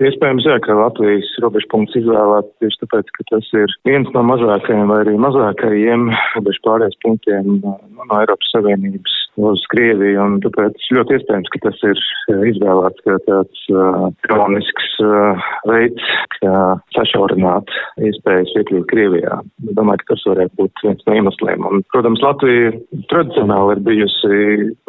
Iespējams, 0.00 0.46
jā, 0.48 0.54
ka 0.64 0.72
Latvijas 0.78 1.28
robežpunkts 1.44 1.98
izvēlēt 2.00 2.46
tieši 2.62 2.78
tāpēc, 2.84 3.10
ka 3.16 3.24
tas 3.34 3.48
ir 3.58 3.74
viens 3.84 4.08
no 4.14 4.22
mazākajiem 4.24 4.88
vai 4.88 5.02
arī 5.02 5.16
mazākajiem 5.20 6.06
robežu 6.36 6.62
pārējais 6.64 6.96
punktiem 7.04 7.58
no 7.60 7.76
Eiropas 8.16 8.54
Savienības 8.54 9.18
uz 9.46 9.62
Krieviju, 9.72 10.20
un 10.22 10.38
tāpēc 10.44 10.88
ļoti 10.96 11.16
iespējams, 11.16 11.50
ka 11.52 11.60
tas 11.66 11.80
ir 11.88 12.02
izvēlēts 12.50 13.04
kā 13.06 13.16
tāds 13.26 13.64
uh, 13.72 14.06
kronisks 14.26 14.90
uh, 15.04 15.48
veids, 15.70 16.10
kā 16.38 16.54
sašaurināt 16.96 17.72
iespējas 18.10 18.54
iekļūt 18.60 18.88
Krievijā. 18.92 19.40
Domāju, 19.78 20.02
ka 20.02 20.12
tas 20.14 20.26
varētu 20.30 20.60
būt 20.60 20.84
viens 20.86 21.06
no 21.08 21.18
iemesliem. 21.20 21.66
Un, 21.70 21.84
protams, 21.94 22.22
Latvija 22.24 22.72
tradicionāli 23.12 23.76
ir 23.76 23.84
bijusi 23.88 24.40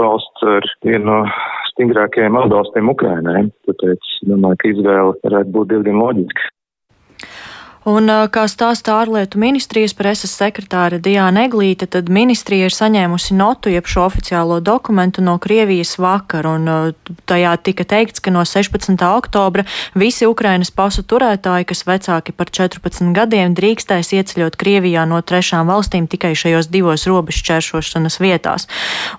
valsts 0.02 0.48
ar 0.56 0.72
vienu 0.86 1.04
no 1.12 1.20
stingrākajiem 1.72 2.38
atbalstiem 2.38 2.92
Ukrainai, 2.92 3.46
tāpēc 3.70 4.16
domāju, 4.30 4.60
ka 4.62 4.74
izvēle 4.74 5.14
varētu 5.26 5.56
būt 5.56 5.72
diezgan 5.74 6.02
loģiska. 6.02 6.51
Un, 7.82 8.06
kā 8.30 8.44
stāsta 8.46 9.00
ārlietu 9.02 9.40
ministrijas 9.42 9.96
preses 9.98 10.36
sekretāra 10.38 11.00
Diāna 11.02 11.48
Eglīte, 11.48 11.88
tad 11.90 12.12
ministrija 12.14 12.68
ir 12.70 12.76
saņēmusi 12.76 13.34
notu, 13.34 13.72
jeb 13.74 13.88
šo 13.90 14.04
oficiālo 14.06 14.60
dokumentu 14.62 15.24
no 15.26 15.40
Krievijas 15.42 15.96
vakar, 15.98 16.46
un 16.46 16.94
tajā 17.26 17.56
tika 17.66 17.86
teikts, 17.90 18.22
ka 18.22 18.30
no 18.30 18.44
16. 18.46 19.02
oktobra 19.02 19.66
visi 19.98 20.28
Ukrainas 20.30 20.70
pasu 20.70 21.02
turētāji, 21.02 21.66
kas 21.72 21.82
vecāki 21.88 22.36
par 22.38 22.52
14 22.54 23.16
gadiem, 23.18 23.56
drīkstēs 23.58 24.14
ieceļot 24.14 24.60
Krievijā 24.62 25.08
no 25.10 25.18
trešām 25.26 25.66
valstīm 25.74 26.06
tikai 26.06 26.36
šajos 26.38 26.70
divos 26.70 27.08
robežšķēršošanas 27.10 28.20
vietās. 28.22 28.70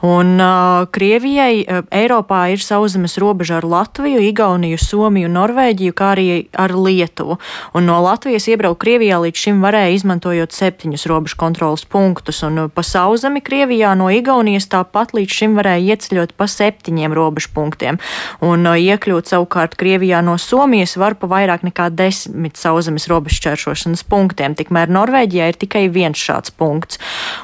Un 0.06 0.38
uh, 0.38 0.86
Krievijai 0.94 1.64
uh, 1.64 1.82
Eiropā 1.90 2.44
ir 2.54 2.62
sauszemes 2.62 3.18
robeža 3.18 3.58
ar 3.58 3.66
Latviju, 3.66 4.22
Igauniju, 4.30 4.78
Somiju, 4.78 5.34
Norvēģiju, 5.34 5.98
kā 5.98 6.14
arī 6.14 6.30
ar 6.54 6.78
Lietuvu. 6.78 7.40
Un 7.74 7.90
no 7.90 7.98
Latvijas 8.06 8.51
iebraukt 8.52 8.80
Krievijā 8.82 9.18
līdz 9.22 9.40
šim 9.44 9.62
varēja 9.64 9.94
izmantojot 9.96 10.54
septiņus 10.54 11.06
robežu 11.10 11.38
kontrolas 11.40 11.84
punktus, 11.88 12.42
un 12.46 12.64
uh, 12.64 12.70
pa 12.72 12.84
sauzemi 12.86 13.42
Krievijā 13.44 13.92
no 13.98 14.10
Igaunijas 14.12 14.68
tāpat 14.72 15.14
līdz 15.16 15.38
šim 15.38 15.56
varēja 15.58 15.96
ieceļot 15.96 16.34
pa 16.36 16.48
septiņiem 16.50 17.14
robežu 17.16 17.52
punktiem, 17.56 18.00
un 18.44 18.66
uh, 18.68 18.76
iekļūt 18.78 19.32
savukārt 19.32 19.76
Krievijā 19.80 20.22
no 20.24 20.36
Somijas 20.40 20.96
var 21.00 21.16
pa 21.20 21.30
vairāk 21.30 21.64
nekā 21.66 21.88
desmit 21.94 22.60
sauzemes 22.60 23.08
robežu 23.10 23.40
šķēršošanas 23.40 24.04
punktiem, 24.10 24.56
tikmēr 24.58 24.92
Norvēģijā 24.92 25.50
ir 25.52 25.60
tikai 25.64 25.86
viens 25.92 26.18
šāds 26.18 26.52
punkts. 26.54 27.00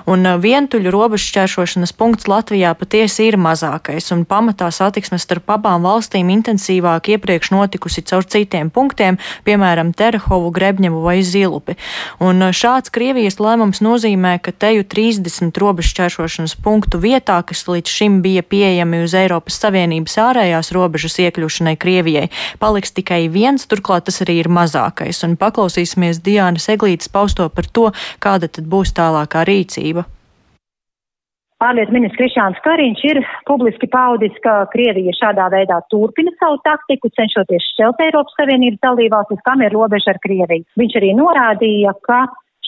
Un 0.06 0.26
uh, 0.28 0.38
vientuļu 0.42 0.92
robežu 0.94 1.30
šķēršošanas 1.32 1.94
punkts 1.98 2.28
Latvijā 2.28 2.74
patiesi 2.78 3.28
ir 3.28 3.40
mazākais, 3.40 4.12
un 4.14 4.26
pamatā 4.28 4.70
satiksmes 4.74 5.24
starp 5.26 5.50
abām 5.56 5.86
valstīm 5.86 6.30
intensīvāk 6.34 7.12
iepriekš 7.14 7.52
notikusi 7.56 8.04
caur 8.08 8.26
citiem 8.28 8.70
punktiem, 8.74 9.18
piemēram, 9.46 9.92
Terhovu, 9.96 10.52
Grebņevu 10.54 10.97
Krievu 10.98 11.02
vai 11.02 11.22
Zilupi. 11.22 11.76
Un 12.20 12.42
uh, 12.42 12.52
šāds 12.52 12.90
Krievijas 12.90 13.38
lēmums 13.38 13.80
nozīmē, 13.80 14.38
ka 14.42 14.52
teju 14.52 14.84
30 14.84 15.54
robežšķēršošanas 15.58 16.56
punktu 16.62 16.98
vietā, 16.98 17.42
kas 17.42 17.66
līdz 17.68 17.88
šim 17.88 18.22
bija 18.22 18.42
pieejami 18.42 19.04
uz 19.04 19.14
Eiropas 19.14 19.58
Savienības 19.58 20.18
ārējās 20.18 20.72
robežas 20.72 21.18
iekļūšanai 21.18 21.76
Krievijai, 21.78 22.28
paliks 22.58 22.92
tikai 22.92 23.28
viens, 23.28 23.66
turklāt 23.66 24.08
tas 24.08 24.22
arī 24.22 24.40
ir 24.42 24.48
mazākais. 24.48 25.22
Un 25.24 25.36
paklausīsimies 25.38 26.22
Diānas 26.22 26.68
Eglītes 26.68 27.08
pausto 27.08 27.48
par 27.48 27.66
to, 27.66 27.92
kāda 28.18 28.48
tad 28.48 28.66
būs 28.66 28.94
tālākā 28.96 29.46
rīcība. 29.46 30.06
Ārlietu 31.58 31.90
ministrs 31.90 32.18
Krišāns 32.20 32.58
Kariņš 32.62 33.00
ir 33.08 33.18
publiski 33.48 33.88
paudis, 33.90 34.34
ka 34.44 34.68
Krievija 34.70 35.10
šādā 35.16 35.48
veidā 35.50 35.80
turpina 35.90 36.30
savu 36.38 36.60
taktiku, 36.62 37.10
cenšoties 37.18 37.66
šķelt 37.72 38.04
Eiropas 38.04 38.36
Savienības 38.38 38.78
dalībvalstis, 38.86 39.40
kam 39.48 39.64
ir 39.66 39.74
robeža 39.74 40.14
ar 40.14 40.20
Krieviju. 40.22 40.62
Viņš 40.78 40.94
arī 41.00 41.08
norādīja, 41.18 41.96
ka 42.06 42.20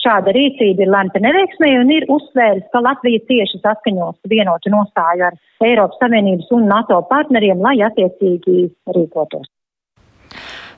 šāda 0.03 0.35
rīcība 0.35 0.83
ir 0.83 0.91
lemta 0.91 1.23
neveiksmē 1.23 1.71
un 1.85 1.95
ir 1.95 2.09
uzsvēris, 2.11 2.67
ka 2.75 2.83
Latvija 2.83 3.23
cieši 3.31 3.61
saskaņos 3.63 4.19
vienotu 4.33 4.75
nostāju 4.75 5.29
ar 5.29 5.39
Eiropas 5.63 6.03
Savienības 6.03 6.51
un 6.59 6.67
NATO 6.73 6.99
partneriem, 7.07 7.63
lai 7.63 7.77
attiecīgi 7.87 8.67
rīkotos. 8.97 9.47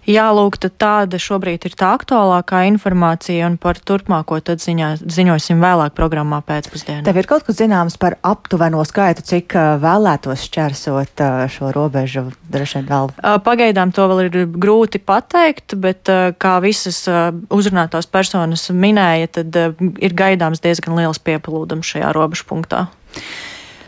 Jā, 0.03 0.25
lūk, 0.35 0.57
tāda 0.59 1.15
šobrīd 1.21 1.63
ir 1.69 1.75
tā 1.79 1.93
aktuālākā 1.95 2.65
informācija, 2.67 3.47
un 3.47 3.55
par 3.61 3.77
turpmāko 3.79 4.41
tad 4.43 4.59
ziņā, 4.59 4.89
ziņosim 4.99 5.61
vēlāk 5.63 5.95
programmā 5.95 6.41
pēcpusdienā. 6.43 7.05
Tev 7.07 7.19
ir 7.21 7.29
kaut 7.29 7.45
kas 7.47 7.61
zināms 7.61 7.95
par 8.01 8.17
aptuveno 8.19 8.83
skaitu, 8.87 9.23
cik 9.23 9.55
vēlētos 9.83 10.43
šķērsot 10.49 11.23
šo 11.55 11.71
robežu, 11.75 12.25
droši 12.51 12.81
vien 12.81 12.89
vēl? 12.91 13.13
Pagaidām 13.47 13.95
to 13.95 14.09
vēl 14.11 14.25
ir 14.25 14.37
grūti 14.51 14.99
pateikt, 14.99 15.77
bet 15.79 16.11
kā 16.35 16.57
visas 16.63 16.99
uzrunātās 17.47 18.09
personas 18.11 18.67
minēja, 18.75 19.31
tad 19.39 19.55
ir 19.79 20.19
gaidāms 20.19 20.59
diezgan 20.63 20.99
liels 20.99 21.23
pieplūdums 21.23 21.95
šajā 21.95 22.11
robežu 22.11 22.49
punktā. 22.51 22.89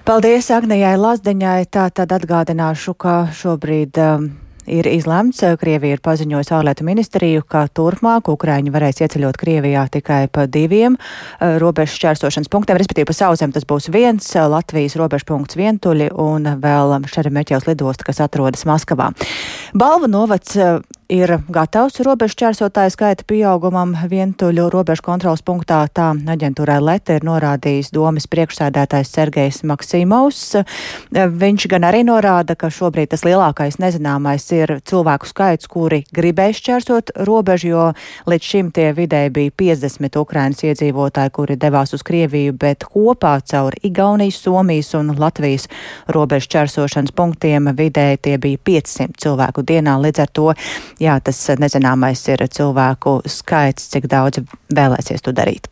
Paldies 0.06 0.52
Agnijai 0.54 0.96
Lazdeņai. 1.02 1.66
Tā 1.74 1.88
tad 1.90 2.12
atgādināšu, 2.14 2.94
ka 2.94 3.24
šobrīd 3.34 3.98
um, 3.98 4.28
ir 4.68 4.88
izlemts. 4.90 5.44
Krievija 5.62 5.98
ir 5.98 6.04
paziņojusi 6.06 6.54
ārlietu 6.58 6.86
ministriju, 6.88 7.46
ka 7.50 7.66
turpmāk 7.76 8.30
Ukraiņi 8.34 8.74
varēs 8.74 9.02
ieceļot 9.06 9.40
Krievijā 9.42 9.86
tikai 9.94 10.26
pa 10.32 10.48
diviem 10.52 10.98
uh, 10.98 11.56
robežu 11.62 11.98
šķērsošanas 12.00 12.52
punktiem, 12.52 12.80
respektīvi 12.82 13.10
pa 13.10 13.18
sauzem 13.18 13.54
tas 13.56 13.68
būs 13.68 13.90
viens 13.94 14.28
uh, 14.36 14.48
Latvijas 14.52 14.98
robežu 15.00 15.30
punkts 15.32 15.60
vientuļi 15.60 16.12
un 16.22 16.56
vēl 16.62 16.96
Šeremeķevs 17.12 17.70
lidosta, 17.70 18.08
kas 18.08 18.22
atrodas 18.24 18.66
Maskavā. 18.68 19.12
Balvu 19.78 20.10
novads 20.12 20.58
uh, 20.60 20.80
ir 21.12 21.32
gatavs 21.54 22.00
robežu 22.06 22.38
čērsotāju 22.42 22.94
skaita 22.94 23.26
pieaugumam 23.30 23.94
vientuļu 24.10 24.68
robežu 24.74 25.04
kontrolas 25.06 25.44
punktā. 25.46 25.84
Tā 25.94 26.12
aģentūrai 26.16 26.80
Leta 26.82 27.18
ir 27.18 27.26
norādījis 27.28 27.92
domas 27.94 28.26
priekšsēdētājs 28.32 29.12
Sergejs 29.14 29.62
Maksimovs. 29.68 30.42
Viņš 31.14 31.68
gan 31.72 31.86
arī 31.90 32.02
norāda, 32.08 32.56
ka 32.58 32.72
šobrīd 32.74 33.14
tas 33.14 33.26
lielākais 33.28 33.78
nezināmais 33.82 34.48
ir 34.56 34.78
cilvēku 34.86 35.30
skaits, 35.30 35.70
kuri 35.70 36.02
gribēs 36.16 36.62
čērsot 36.66 37.14
robežu, 37.28 37.70
jo 37.70 37.86
līdz 38.30 38.50
šim 38.52 38.72
tie 38.76 38.90
vidēji 38.98 39.34
bija 39.36 39.56
50 39.62 40.20
Ukrainas 40.22 40.66
iedzīvotāji, 40.66 41.36
kuri 41.38 41.60
devās 41.62 41.94
uz 41.94 42.06
Krieviju, 42.06 42.58
bet 42.58 42.88
kopā 42.90 43.38
caur 43.46 43.78
Igaunijas, 43.86 44.42
Somijas 44.46 44.94
un 44.98 45.14
Latvijas 45.20 45.70
robežu 46.10 46.50
čērsošanas 46.56 47.14
punktiem 47.16 47.70
vidēji 47.78 48.22
tie 48.26 48.36
bija 48.42 48.62
500 48.74 49.22
cilvēku 49.22 49.66
dienā. 49.66 49.98
Līdz 50.02 50.26
ar 50.26 50.34
to 50.34 50.50
jā, 51.00 51.18
tas 51.24 51.40
nezināmais 51.60 52.22
ir 52.32 52.46
cilvēku 52.48 53.22
skaits, 53.30 53.90
cik 53.94 54.10
daudz 54.12 54.44
vēlēsies 54.74 55.26
to 55.26 55.36
darīt. 55.36 55.70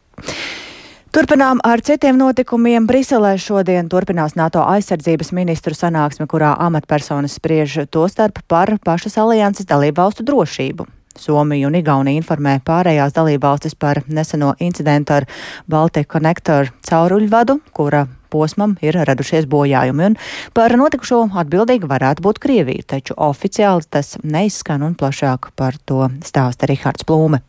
Turpinām 1.14 1.60
ar 1.62 1.78
citiem 1.86 2.18
notikumiem. 2.18 2.88
Briselē 2.90 3.36
šodien 3.38 3.86
turpinās 3.86 4.34
NATO 4.34 4.64
aizsardzības 4.66 5.30
ministru 5.38 5.78
sanāksme, 5.78 6.26
kurā 6.26 6.56
amatpersonas 6.58 7.36
spriež 7.38 7.84
to 7.94 8.08
starp 8.10 8.42
par 8.50 8.72
pašas 8.82 9.20
alianses 9.22 9.70
dalību 9.70 10.02
valstu 10.02 10.26
drošību. 10.26 10.88
Somija 11.14 11.70
un 11.70 11.78
Igaunija 11.78 12.18
informē 12.18 12.56
pārējās 12.66 13.14
dalībvalstis 13.14 13.78
par 13.78 14.02
neseno 14.10 14.56
incidentu 14.58 15.14
ar 15.20 15.30
Baltic 15.70 16.10
Connector 16.10 16.74
cauruļvadu, 16.90 17.60
kura 17.78 18.08
posmam 18.34 18.76
ir 18.82 18.98
radušies 18.98 19.48
bojājumi, 19.50 20.12
un 20.12 20.20
par 20.58 20.76
notikušo 20.80 21.24
atbildīga 21.44 21.90
varētu 21.94 22.26
būt 22.26 22.42
Krievija, 22.44 22.90
taču 22.98 23.18
oficiāli 23.30 23.90
tas 23.94 24.16
neizskan 24.26 24.84
un 24.86 24.98
plašāk 25.00 25.54
par 25.60 25.78
to 25.86 26.10
stāsta 26.26 26.70
Rihards 26.70 27.06
Plūme. 27.06 27.44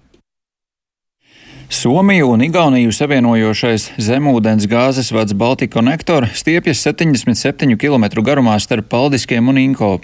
Somiju 1.75 2.29
un 2.31 2.43
Igauniju 2.45 2.93
savienojošais 2.93 3.87
zemūdens 4.07 4.67
gāzes 4.71 5.09
vads 5.15 5.33
Baltikonektor 5.35 6.27
stiepjas 6.37 6.85
77 6.85 7.79
km 7.81 8.05
garumā 8.23 8.59
starp 8.61 8.91
Paldiskiem 8.93 9.49
un 9.49 9.59
Inko. 9.63 9.97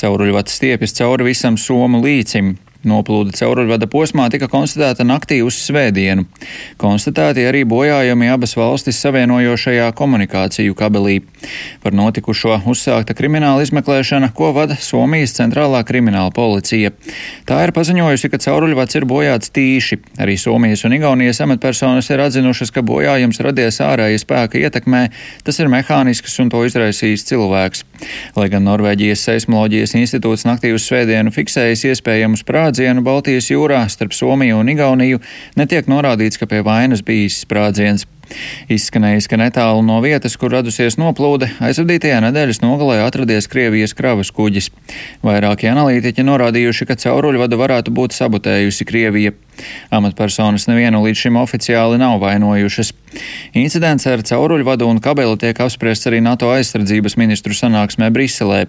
Cauruļvads 0.00 0.58
stiepjas 0.58 0.96
cauri 0.98 1.30
visam 1.30 1.56
Somu 1.56 2.02
līcim. 2.02 2.56
Noplūde 2.88 3.32
cauruļvada 3.36 3.88
posmā 3.90 4.26
tika 4.32 4.48
konstatēta 4.52 5.06
naktī 5.06 5.38
uz 5.44 5.56
svētdienu. 5.56 6.26
Konstatēti 6.80 7.46
arī 7.48 7.62
bojājumi 7.68 8.28
abas 8.32 8.52
valstis 8.58 8.98
savienojošajā 9.00 9.86
komunikāciju 9.96 10.76
kabelī. 10.76 11.20
Par 11.84 11.96
notikušo 11.96 12.58
uzsākta 12.68 13.16
krimināla 13.16 13.64
izmeklēšana, 13.64 14.30
ko 14.36 14.52
vada 14.56 14.76
Somijas 14.80 15.36
centrālā 15.38 15.80
krimināla 15.88 16.32
policija. 16.34 16.92
Tā 17.48 17.62
ir 17.64 17.72
paziņojusi, 17.76 18.30
ka 18.32 18.42
cauruļvads 18.44 19.00
ir 19.00 19.08
bojāts 19.08 19.52
tīši. 19.54 20.00
Arī 20.20 20.36
Somijas 20.40 20.84
un 20.84 20.96
Igaunijas 20.98 21.40
amatpersonas 21.44 22.10
ir 22.12 22.24
atzinušas, 22.26 22.72
ka 22.74 22.84
bojājums 22.84 23.40
radies 23.44 23.80
ārēja 23.84 24.20
spēka 24.22 24.60
ietekmē, 24.60 25.06
tas 25.44 25.60
ir 25.60 25.72
mehānisks 25.72 26.36
un 26.42 26.52
to 26.52 26.64
izraisījis 26.68 27.26
cilvēks. 27.32 27.84
Lai 28.36 28.48
gan 28.52 28.66
Norvēģijas 28.68 29.24
seismoloģijas 29.28 29.96
institūts 29.98 30.46
naktī 30.48 30.74
uz 30.74 30.84
svētdienu 30.88 31.32
fiksējis 31.34 31.86
iespējamus 31.92 32.44
prāts, 32.46 32.73
sprādzienu 32.74 33.04
Baltijas 33.06 33.46
jūrā 33.52 33.84
starp 33.86 34.10
Somiju 34.16 34.56
un 34.58 34.68
Igauniju 34.72 35.20
netiek 35.54 35.86
norādīts, 35.86 36.40
ka 36.40 36.48
pie 36.50 36.58
vainas 36.66 37.04
bijis 37.06 37.36
sprādziens. 37.44 38.02
Izskanējis, 38.72 39.28
ka 39.30 39.38
netālu 39.40 39.82
no 39.86 40.00
vietas, 40.04 40.36
kur 40.40 40.52
radusies 40.54 40.98
noplūde, 41.00 41.50
aizvadītajā 41.64 42.20
nedēļas 42.24 42.62
nogalē 42.64 43.00
atradies 43.04 43.48
Krievijas 43.50 43.96
kravas 43.96 44.32
kuģis. 44.34 44.70
Vairākie 45.26 45.70
analītiķi 45.72 46.26
norādījuši, 46.26 46.88
ka 46.88 46.98
cauruļvadu 47.06 47.60
varētu 47.60 47.94
būt 47.94 48.16
sabotējusi 48.16 48.88
Krievija. 48.88 49.34
Amatpersonas 49.94 50.66
nevienu 50.66 51.04
līdz 51.04 51.26
šim 51.26 51.36
oficiāli 51.38 51.98
nav 52.00 52.18
vainojušas. 52.22 52.90
Incidents 53.54 54.06
ar 54.10 54.22
cauruļvadu 54.26 54.88
un 54.90 54.98
kabeli 55.02 55.36
tiek 55.38 55.58
apspriests 55.62 56.08
arī 56.10 56.18
NATO 56.24 56.48
aizsardzības 56.50 57.14
ministru 57.20 57.54
sanāksmē 57.54 58.10
Briselē. 58.14 58.64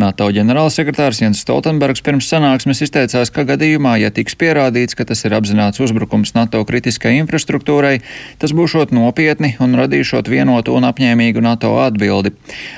NATO 0.00 0.26
ģenerālsekretārs 0.34 1.22
Jens 1.22 1.44
Stoltenbergs 1.44 2.02
pirms 2.02 2.26
sanāksmes 2.30 2.82
izteicās, 2.82 3.30
ka 3.30 3.46
gadījumā, 3.46 3.96
ja 4.02 4.10
tiks 4.14 4.34
pierādīts, 4.40 4.98
ka 4.98 5.06
tas 5.06 5.22
ir 5.26 5.36
apzināts 5.38 5.82
uzbrukums 5.84 6.34
NATO 6.34 6.64
kritiskai 6.66 7.14
infrastruktūrai, 7.20 8.00
tas 8.42 8.56
būšot 8.56 8.93
nopietni 8.94 9.54
un 9.62 9.74
radīšot 9.78 10.28
vienotu 10.30 10.74
un 10.78 10.86
apņēmīgu 10.88 11.42
NATO 11.44 11.74
atbildi. 11.82 12.32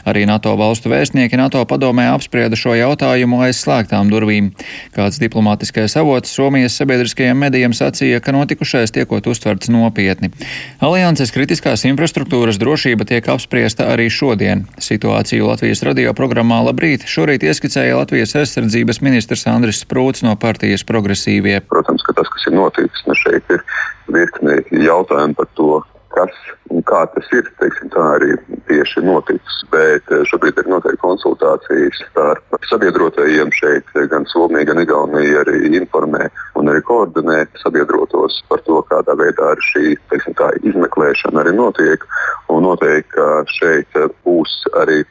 Arī 0.08 0.24
NATO 0.28 0.54
valstu 0.58 0.90
vēstnieki 0.92 1.38
NATO 1.38 1.62
padomē 1.68 2.08
apsprieda 2.14 2.58
šo 2.58 2.74
jautājumu 2.78 3.42
aiz 3.44 3.60
slēgtām 3.62 4.10
durvīm. 4.12 4.50
Kāds 4.96 5.20
diplomātiskais 5.22 5.96
avots 6.00 6.32
Somijas 6.32 6.76
sabiedriskajiem 6.80 7.38
medijiem 7.46 7.76
sacīja, 7.76 8.22
ka 8.24 8.34
notikušais 8.36 8.94
tiekot 8.96 9.28
uztverts 9.30 9.70
nopietni. 9.72 10.32
Alianses 10.80 11.32
kritiskās 11.34 11.86
infrastruktūras 11.88 12.60
drošība 12.62 13.06
tiek 13.08 13.28
apspriesta 13.32 13.90
arī 13.92 14.08
šodien. 14.12 14.66
Situāciju 14.82 15.50
Latvijas 15.50 15.84
radio 15.86 16.14
programmā 16.16 16.62
Labrīt 16.66 17.06
šorīt 17.10 17.44
ieskicēja 17.46 17.98
Latvijas 18.00 18.36
aizsardzības 18.40 19.02
ministrs 19.04 19.46
Andris 19.50 19.82
Sprūts 19.84 20.24
no 20.26 20.36
partijas 20.40 20.86
progresīvie. 20.88 21.60
Protams, 21.70 22.04
ka 22.06 22.16
tas, 22.16 22.30
kas 22.32 22.48
ir 22.48 22.56
noticis, 22.56 23.04
nu 23.08 23.16
šeit 23.18 23.54
ir 23.54 23.64
virkni 24.12 24.60
jautājumu 24.86 25.36
par 25.38 25.48
to, 25.58 25.82
kas 26.16 26.36
un 26.72 26.82
kā 26.88 27.02
tas 27.12 27.28
ir. 27.36 27.48
Teiksim, 27.60 27.90
tā 27.92 28.04
arī 28.16 28.36
tieši 28.68 29.02
noticis. 29.04 29.58
Bet 29.72 30.12
eh, 30.14 30.24
šobrīd 30.30 30.60
ir 30.62 30.70
noteikti 30.70 31.02
konsultācijas 31.02 32.00
starp 32.10 32.58
sabiedrotajiem 32.70 33.52
šeit. 33.56 33.90
Gan 34.12 34.28
Somija, 34.30 34.66
gan 34.70 34.80
Igaunija 34.82 35.44
arī 35.44 35.72
informē 35.80 36.28
un 36.58 36.72
arī 36.72 36.82
koordinē 36.88 37.42
sabiedrotos 37.62 38.40
par 38.50 38.62
to, 38.68 38.80
kādā 38.90 39.16
veidā 39.18 39.52
šī 39.70 39.96
teiksim, 40.12 40.38
izmeklēšana 40.70 41.44
arī 41.44 41.56
notiek. 41.58 42.06
Un 42.52 42.64
noteikti, 42.66 43.28
šeit 43.58 44.00
būs 44.24 44.62
arī 44.82 45.02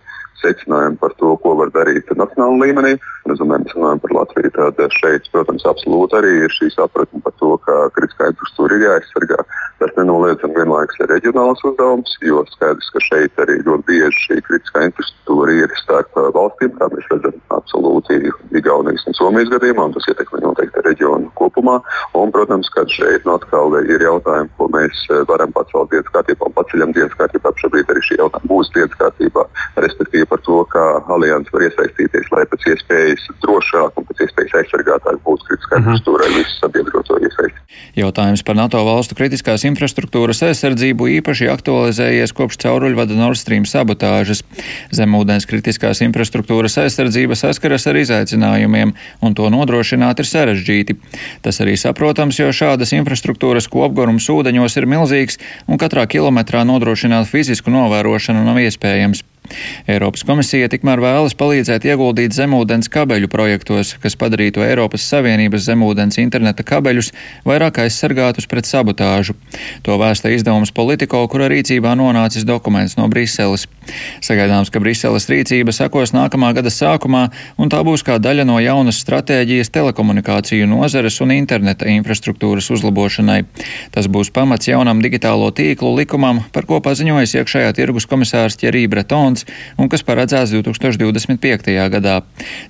secinājumi 0.42 1.00
par 1.02 1.14
to, 1.20 1.36
ko 1.42 1.56
var 1.60 1.72
darīt 1.76 2.10
nacionālā 2.18 2.68
līmenī. 2.68 2.96
Es 3.26 3.40
domāju, 3.42 3.64
mēs 3.64 3.74
runājam 3.74 4.00
par 4.04 4.12
Latviju. 4.14 4.52
Tad 4.54 4.82
šeit, 5.00 5.26
protams, 5.34 5.64
absolūti 5.66 6.14
arī 6.20 6.34
ir 6.46 6.52
šī 6.54 6.68
sapratne 6.76 7.22
par 7.26 7.34
to, 7.42 7.56
ka 7.66 7.78
kritiskā 7.96 8.28
infrastruktūra 8.30 8.78
ir 8.78 8.84
jāaizsargā. 8.86 9.40
Tas 9.82 9.94
nenoliedzami 9.98 10.60
vienlaikus 10.60 11.00
ir 11.02 11.10
reģionāls 11.10 11.64
uzdevums, 11.66 12.14
jo 12.22 12.44
skaidrs, 12.54 12.92
ka 12.94 13.02
šeit 13.02 13.42
arī 13.42 13.58
ļoti 13.66 13.88
bieži 13.90 14.22
šī 14.28 14.38
kritiskā 14.46 14.86
infrastruktūra 14.92 15.56
ir 15.58 15.74
starp 15.82 16.20
valstīm, 16.38 16.76
kā 16.78 16.90
mēs 16.94 17.10
redzam, 17.12 17.42
absolūti 17.58 18.20
Igaunijas 18.56 19.08
un 19.10 19.18
Somijas 19.18 19.50
gadījumā, 19.56 19.90
un 19.90 19.98
tas 19.98 20.08
ietekmē 20.14 20.44
noteikti 20.46 20.86
reģionu 20.86 21.34
kopumā. 21.40 21.80
Un, 22.16 22.32
protams, 22.36 22.70
ka 22.78 22.86
šeit 22.94 23.26
no 23.26 23.40
atkal 23.40 23.74
ir 23.82 24.06
jautājumi, 24.06 24.54
ko 24.60 24.70
mēs 24.78 25.02
varam 25.32 25.52
pacelt 25.58 25.90
dienas 25.92 26.14
kārtībā 26.14 26.46
un 26.46 26.56
paceļam 26.62 26.94
dienas 26.94 27.18
kārtībā. 27.18 27.56
Šobrīd 27.58 27.90
arī 27.90 28.06
šī 28.06 28.22
jautājuma 28.22 28.54
būs 28.54 28.72
dienas 28.78 28.96
kārtībā, 29.02 29.50
respektīvi 29.82 30.30
par 30.30 30.46
to, 30.46 30.62
kā 30.72 30.86
alianses 31.18 31.52
var 31.58 31.68
iesaistīties, 31.68 32.32
lai 32.32 32.46
pēc 32.54 32.70
iespējas 32.76 33.15
drošāk 33.44 34.00
un 34.00 34.08
pēc 34.10 34.24
iespējas 34.26 34.58
aizsargātāk 34.62 35.20
būtu 35.26 35.48
kritiskā 35.50 35.80
mhm. 35.80 35.84
infrastruktūra 35.86 36.28
ar 36.28 36.36
visu 36.36 36.56
sabiedroto 36.60 37.20
iesaisti. 37.22 37.62
Jautājums 37.96 38.44
par 38.44 38.58
NATO 38.60 38.82
valstu 38.86 39.16
kritiskās 39.16 39.66
infrastruktūras 39.68 40.42
aizsardzību 40.48 41.08
īpaši 41.20 41.50
aktualizējies 41.54 42.34
kopš 42.36 42.60
cauruļvada 42.66 43.18
Nord 43.18 43.40
Stream 43.40 43.68
sabotāžas. 43.70 44.44
Zemūdens 44.96 45.48
kritiskās 45.50 46.02
infrastruktūras 46.06 46.78
aizsardzība 46.84 47.38
saskaras 47.40 47.88
ar 47.92 48.00
izaicinājumiem, 48.02 48.96
un 49.22 49.38
to 49.38 49.48
nodrošināt 49.54 50.24
ir 50.24 50.32
sarežģīti. 50.32 50.98
Tas 51.46 51.62
arī 51.64 51.78
saprotams, 51.80 52.40
jo 52.42 52.52
šādas 52.56 52.96
infrastruktūras 52.98 53.70
kopgarums 53.72 54.28
ūdeņos 54.32 54.80
ir 54.80 54.90
milzīgs, 54.92 55.40
un 55.68 55.80
katrā 55.82 56.08
kilometrā 56.10 56.66
nodrošināt 56.68 57.32
fizisku 57.32 57.74
novērošanu 57.74 58.44
nav 58.48 58.62
iespējams. 58.66 59.24
Eiropas 59.92 60.26
komisija 60.28 60.70
tikmēr 60.72 61.02
vēlas 61.04 61.36
palīdzēt 61.38 61.88
ieguldīt 61.90 62.36
zemūdens 62.36 62.90
kabeļu 62.94 63.30
projektos, 63.32 63.96
kas 64.02 64.18
padarītu 64.20 64.66
Eiropas 64.66 65.06
Savienības 65.12 65.68
zemūdens 65.70 66.20
interneta 66.24 66.66
kabeļus 66.66 67.12
vairāk 67.48 67.84
aizsargātus 67.86 68.50
pret 68.52 68.70
sabotāžu. 68.70 69.38
To 69.86 70.00
vēsta 70.02 70.34
izdevums 70.34 70.74
Politico, 70.76 71.24
kura 71.32 71.50
rīcībā 71.52 71.96
nonācis 72.00 72.48
dokuments 72.48 72.98
no 73.00 73.10
Briseles. 73.12 73.68
Sagaidāms, 74.26 74.72
ka 74.74 74.82
Briseles 74.84 75.28
rīcība 75.30 75.74
sakos 75.76 76.14
nākamā 76.16 76.52
gada 76.58 76.72
sākumā, 76.74 77.28
un 77.62 77.72
tā 77.72 77.82
būs 77.86 78.04
kā 78.06 78.18
daļa 78.22 78.46
no 78.48 78.58
jaunas 78.64 79.00
stratēģijas 79.04 79.72
telekomunikāciju 79.76 80.68
nozares 80.70 81.20
un 81.24 81.34
interneta 81.36 81.88
infrastruktūras 81.92 82.72
uzlabošanai. 82.74 83.44
Tas 83.96 84.10
būs 84.12 84.32
pamats 84.36 84.70
jaunam 84.70 85.02
digitālo 85.04 85.52
tīklu 85.56 85.94
likumam, 86.00 86.44
par 86.56 86.68
ko 86.70 86.82
paziņojas 86.86 87.38
iekšējā 87.42 87.76
tirgus 87.78 88.10
komisārs 88.10 88.58
Ķerī 88.62 88.86
Bretons 88.92 89.46
un 89.78 89.92
kas 89.92 90.06
paredzēts 90.08 90.56
2025. 90.56 91.74
gadā. 91.96 92.20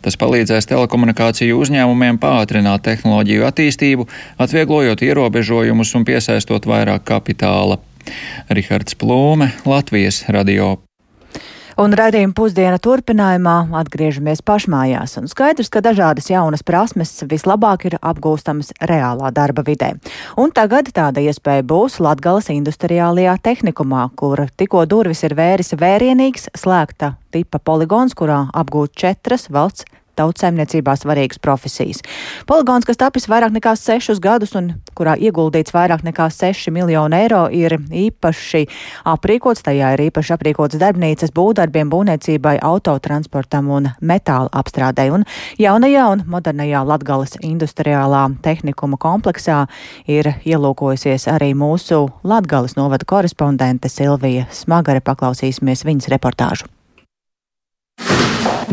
Tas 0.05 0.19
palīdzēs 0.19 0.69
telekomunikāciju 0.71 1.59
uzņēmumiem 1.63 2.19
pātrināt 2.21 2.85
tehnoloģiju 2.87 3.47
attīstību, 3.49 4.07
atvieglojot 4.41 5.05
ierobežojumus 5.05 5.95
un 5.97 6.07
piesaistot 6.07 6.67
vairāk 6.69 7.05
kapitāla. 7.07 7.79
Rihards 8.49 8.97
Plūme, 9.01 9.51
Latvijas 9.65 10.25
radio. 10.29 10.75
Un 11.75 11.91
raidījuma 11.91 12.31
pusdiena 12.31 12.77
turpinājumā 12.79 13.55
atgriežamies 13.81 14.39
pašmājās. 14.47 15.17
Un 15.19 15.25
skaidrs, 15.27 15.67
ka 15.67 15.81
dažādas 15.83 16.29
jaunas 16.31 16.63
prasmes 16.63 17.11
vislabāk 17.27 17.83
ir 17.89 17.97
apgūstamas 17.99 18.71
reālā 18.79 19.33
darba 19.35 19.65
vidē. 19.67 19.89
Un 20.39 20.53
tagad 20.55 20.93
tāda 20.95 21.19
iespēja 21.25 21.65
būs 21.67 21.99
Latgales 21.99 22.47
industriālajā 22.53 23.35
tehnikumā, 23.43 24.05
kur 24.15 24.45
tikko 24.55 24.85
durvis 24.87 25.25
ir 25.27 25.35
vēris 25.35 25.75
vērienīgs 25.75 26.47
slēgta 26.55 27.17
tipa 27.35 27.59
poligons, 27.59 28.15
kurā 28.15 28.45
apgūt 28.55 28.95
četras 28.95 29.49
valsts 29.51 29.83
tautsaimniecībā 30.17 30.95
svarīgas 30.99 31.41
profesijas. 31.43 32.01
Poligons, 32.49 32.85
kas 32.87 32.99
tapis 33.01 33.27
vairāk 33.31 33.53
nekā 33.55 33.75
sešus 33.79 34.21
gadus 34.23 34.55
un 34.57 34.73
kurā 34.95 35.15
ieguldīts 35.19 35.73
vairāk 35.75 36.05
nekā 36.07 36.27
6 36.31 36.71
miljonu 36.73 37.17
eiro, 37.17 37.45
ir 37.51 37.77
īpaši 37.79 38.65
aprīkots. 39.11 39.65
Tajā 39.65 39.93
ir 39.95 40.05
īpaši 40.07 40.35
aprīkots 40.35 40.79
darbnīcas 40.81 41.33
būvdarbiem, 41.35 41.89
būvniecībai, 41.91 42.57
autotransportam 42.65 43.71
un 43.73 43.89
metāla 44.01 44.51
apstrādē. 44.53 45.07
Un 45.15 45.25
jaunajā 45.61 46.05
un 46.13 46.23
modernajā 46.29 46.85
Latgales 46.85 47.35
industriālā 47.41 48.27
tehnikuma 48.45 48.99
kompleksā 49.01 49.65
ir 50.07 50.35
ielūkojusies 50.45 51.29
arī 51.33 51.53
mūsu 51.57 52.05
Latgales 52.23 52.77
novada 52.79 53.07
korespondente 53.07 53.91
Silvija 53.91 54.47
Smagare. 54.51 55.03
Paklausīsimies 55.05 55.85
viņas 55.85 56.11
reportāžu. 56.13 56.71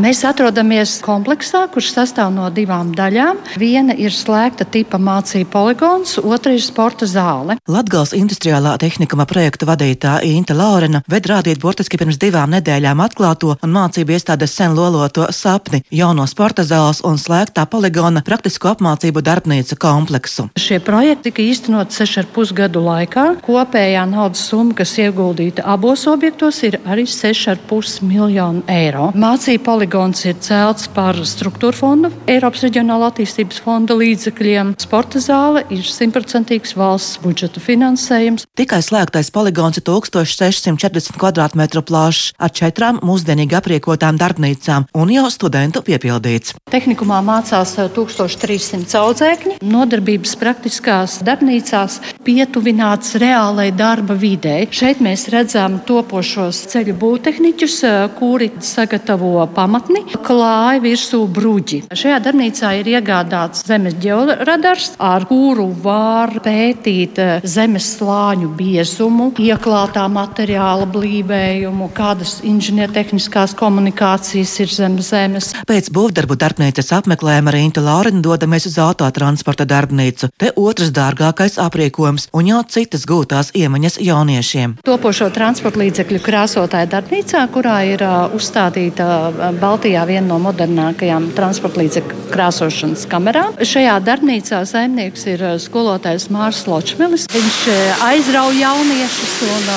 Mēs 0.00 0.22
atrodamies 0.24 0.94
kompleksā, 1.04 1.66
kurš 1.72 1.90
sastāv 1.92 2.30
no 2.32 2.46
divām 2.54 2.94
daļām. 2.96 3.42
Viena 3.60 3.92
ir 3.92 4.14
slēgta 4.16 4.64
tipa 4.64 4.96
mācību 4.96 5.50
poligons, 5.52 6.14
otra 6.16 6.54
ir 6.56 6.62
sporta 6.64 7.04
zāle. 7.04 7.58
Latgals 7.68 8.14
industriālā 8.16 8.72
tehnikuma 8.80 9.26
projekta 9.28 9.68
vadītāja 9.68 10.24
Inta 10.24 10.56
Laurena 10.56 11.02
ved 11.12 11.28
rādīt 11.28 11.60
burtiski 11.60 12.00
pirms 12.00 12.16
divām 12.22 12.54
nedēļām 12.54 13.02
atklāto 13.04 13.58
un 13.60 13.74
mācību 13.74 14.16
iestādes 14.16 14.54
sen 14.56 14.72
loloto 14.78 15.26
sapni- 15.28 15.82
jauno 16.00 16.24
sporta 16.26 16.64
zāles 16.64 17.04
un 17.04 17.20
slēgtā 17.20 17.66
poligona 17.68 18.24
praktisko 18.24 18.72
apmācību 18.72 19.20
darbnīcu 19.20 19.76
kompleksu. 19.76 20.48
Šie 20.56 20.80
projekti 20.80 21.30
tika 21.30 21.42
īstenot 21.42 21.92
6,5 21.92 22.54
gadu 22.54 22.80
laikā. 22.80 23.42
Kopējā 23.44 24.08
naudas 24.08 24.40
summa, 24.48 24.74
kas 24.74 24.96
ieguldīta 24.96 25.60
abos 25.66 26.06
objektos, 26.06 26.62
ir 26.62 26.80
arī 26.86 27.04
6,5 27.04 28.00
miljonu 28.00 28.62
eiro. 28.66 29.12
Mācību 29.12 29.81
poligons 29.82 30.20
ir 30.22 30.36
celts 30.38 30.84
par 30.94 31.16
struktūra 31.26 31.74
fondu, 31.74 32.08
Eiropas 32.30 32.62
reģionāla 32.62 33.08
attīstības 33.10 33.58
fonda 33.64 33.96
līdzekļiem. 33.98 34.76
Sporta 34.78 35.18
zāle 35.18 35.64
ir 35.74 35.82
simtprocentīgs 35.82 36.76
valsts 36.78 37.18
budžeta 37.18 37.58
finansējums. 37.58 38.44
Tikai 38.54 38.78
slēgtais 38.78 39.32
poligons 39.34 39.80
ir 39.80 39.82
1640 39.88 41.18
km2 41.18 41.82
plašs 41.88 42.28
ar 42.38 42.52
četrām 42.54 43.00
mūsdienīgi 43.02 43.58
apriekotām 43.58 44.20
darbnīcām 44.20 44.86
un 44.94 45.10
jau 45.10 45.24
studentu 45.34 45.82
piepildīts. 45.82 46.54
Tehnikumā 46.70 47.18
mācās 47.26 47.74
1300 47.74 49.00
audzēkņi. 49.02 49.58
Nodarbības 49.66 50.36
praktiskās 50.38 51.18
darbnīcās 51.26 51.98
pietuvināts 52.22 53.16
reālai 53.18 53.72
darba 53.74 54.14
videi. 54.14 54.70
Šeit 54.70 55.02
mēs 55.02 55.26
redzam 55.34 55.80
topošos 55.90 56.68
ceļu 56.70 56.94
būvtehniķus, 57.02 57.82
kuri 58.22 58.52
sagatavo 58.62 59.42
pamatni, 59.72 60.02
klāja 60.20 60.80
virsū 60.84 61.22
bruģi. 61.32 61.78
Šajā 61.96 62.18
darbnīcā 62.20 62.74
ir 62.82 62.90
iegādāts 62.92 63.62
zemes 63.64 63.94
ģeoradars, 64.02 64.90
ar 65.00 65.24
kuru 65.24 65.70
var 65.80 66.34
pētīt 66.44 67.16
zemes 67.48 67.86
slāņu 67.96 68.50
biezumu, 68.58 69.30
ieklātā 69.40 70.04
materiāla 70.12 70.84
blīvējumu, 70.92 71.88
kādas 71.96 72.40
inženiertehniskās 72.44 73.54
komunikācijas 73.56 74.52
ir 74.60 74.74
zem 74.74 74.98
zemes. 75.00 75.52
Pēc 75.68 75.88
būvdarbu 75.94 76.36
darbnīcas 76.36 76.92
apmeklējuma 76.98 77.56
Rīta 77.56 77.84
Laurina 77.84 78.20
dodamies 78.20 78.68
uz 78.68 78.76
autotransporta 78.82 79.64
darbnīcu. 79.64 80.34
Te 80.36 80.52
otrs 80.52 80.92
dārgākais 80.92 81.56
apriekojums 81.64 82.28
un 82.36 82.52
jau 82.52 82.60
citas 82.68 83.08
gūtās 83.08 83.54
iemaņas 83.56 83.98
jauniešiem. 84.04 84.76
Topošo 84.84 85.32
transporta 85.32 85.80
līdzekļu 85.80 86.20
krāsotāja 86.28 86.92
darbnīcā, 86.98 87.46
kurā 87.56 87.80
ir 87.88 88.04
uh, 88.04 88.36
uzstādīta 88.36 89.08
uh, 89.30 89.60
Baltijā 89.62 90.02
viena 90.08 90.26
no 90.26 90.40
modernākajām 90.42 91.28
transporta 91.36 91.84
līdzekļu 91.84 92.30
krāsošanas 92.32 93.04
kamerām. 93.10 93.54
Šajā 93.62 93.98
darbnīcā 94.02 94.64
saimnieks 94.66 95.28
ir 95.30 95.44
uh, 95.46 95.58
skolotājs 95.62 96.26
Mārs 96.34 96.64
Ločmelis. 96.66 97.28
Viņš 97.30 97.60
aizrauja 98.02 98.72
jauniešus 98.72 99.36
un 99.46 99.70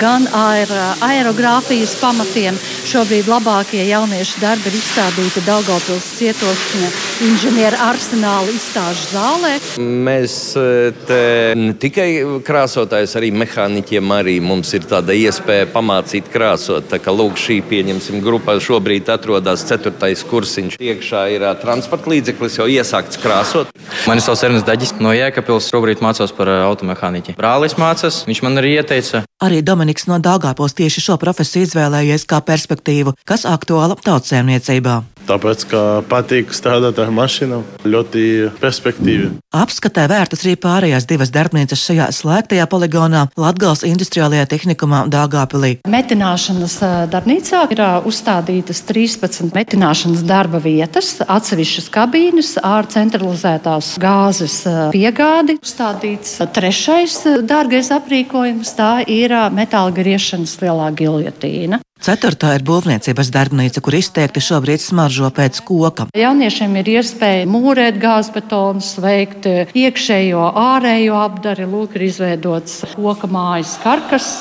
gan 0.00 0.24
ar 0.32 0.70
aerogrāfijas 1.04 1.92
pamatiem. 2.00 2.56
Šobrīd 2.90 3.28
labākie 3.28 3.82
jauniešu 3.86 4.40
darbi 4.42 4.70
ir 4.70 4.76
izstādīti 4.78 5.42
Daugavpils 5.46 6.06
cietoksņa 6.18 6.88
inženieru 7.28 7.78
arsenāla 7.84 8.50
izstāžu 8.50 9.04
zālē. 9.12 9.52
Mēs 9.78 10.36
te 11.06 11.20
ne 11.60 11.74
tikai 11.78 12.40
krāsotājs, 12.46 13.14
arī 13.20 13.30
mehāniķiem 13.36 14.14
arī 14.16 14.38
mums 14.42 14.72
ir 14.74 14.88
tāda 14.90 15.14
iespēja 15.14 15.68
pamācīt 15.70 16.32
krāsot. 16.32 16.88
Tā 16.90 16.98
kā 17.02 17.14
lūk, 17.14 17.38
šī 17.38 17.60
pieņemsim 17.70 18.18
grupa 18.24 18.56
šobrīd 18.58 18.89
atrodas 18.98 19.62
ceturtais 19.68 20.24
kursiņš. 20.26 20.78
Iekšā 20.82 21.22
ir 21.36 21.46
transporta 21.62 22.10
līdzeklis 22.10 22.58
jau 22.58 22.66
iesākts 22.66 23.20
krāsot. 23.22 23.70
Mani 24.08 24.24
sauc 24.24 24.42
Ernsts 24.42 24.66
Daģis 24.66 24.96
no 24.98 25.14
Jēkabils. 25.14 25.70
Šobrīd 25.70 26.02
mācos 26.02 26.34
par 26.34 26.50
automehāniķi. 26.66 27.36
Brālis 27.38 27.78
mācās, 27.78 28.24
viņš 28.26 28.42
man 28.46 28.58
arī 28.58 28.74
ieteica. 28.80 29.22
Arī 29.40 29.62
Dominiks 29.62 30.08
no 30.10 30.18
Dāngāpos 30.18 30.74
tieši 30.74 31.06
šo 31.06 31.16
profesiju 31.22 31.68
izvēlējies 31.68 32.26
kā 32.26 32.42
perspektīvu, 32.42 33.14
kas 33.28 33.46
aktuāla 33.48 33.96
tautsēmniecībā. 34.02 34.98
Tāpēc, 35.28 35.64
ka 35.70 35.80
patīk 36.10 36.54
strādāt 36.56 36.98
ar 37.02 37.12
mašīnām, 37.14 37.64
ļoti 37.84 38.24
perspektīvi. 38.60 39.30
Apskatē 39.56 40.06
vērtas 40.10 40.44
arī 40.44 40.56
pārējās 40.60 41.06
divas 41.10 41.32
darbnīcas 41.34 41.82
šajā 41.88 42.08
slēgtajā 42.14 42.66
poligonā 42.70 43.26
Latgals 43.40 43.84
industriālajā 43.86 44.46
tehnikumā 44.50 45.04
Dāngāpilī. 45.12 45.72
Metināšanas 45.90 46.76
darbnīcā 47.12 47.64
ir 47.74 47.82
uzstādītas 48.08 48.82
13 48.88 49.54
metināšanas 49.56 50.24
darba 50.26 50.62
vietas, 50.62 51.16
atsevišķas 51.26 51.90
kabīnes 51.94 52.54
ar 52.62 52.88
centralizētās 52.90 53.94
gāzes 54.02 54.62
piegādi. 54.94 55.58
Uzstādīts 55.60 56.38
trešais 56.54 57.20
dārgais 57.46 57.92
aprīkojums, 57.94 58.74
tā 58.78 58.92
ir 59.06 59.34
metāla 59.54 59.94
griešanas 59.94 60.56
lielā 60.62 60.90
giljotīna. 60.96 61.82
Ceturtā 62.00 62.54
ir 62.56 62.62
būvniecības 62.64 63.28
darbnīca, 63.34 63.82
kur 63.84 63.96
izteikti 63.98 64.40
šobrīd 64.40 64.80
smaržo 64.80 65.28
pēc 65.36 65.60
koka. 65.68 66.06
Jauniešiem 66.16 66.78
ir 66.80 66.94
iespēja 66.96 67.48
mūrēt 67.50 67.98
gāzbetonus, 68.00 68.94
veikt 69.04 69.48
iekšējo, 69.76 70.46
ārējo 70.62 71.20
apdari, 71.20 71.68
lūk, 71.68 71.98
ir 71.98 72.08
izveidots 72.08 72.80
koka 72.96 73.28
mājas 73.28 73.76
karkas. 73.84 74.32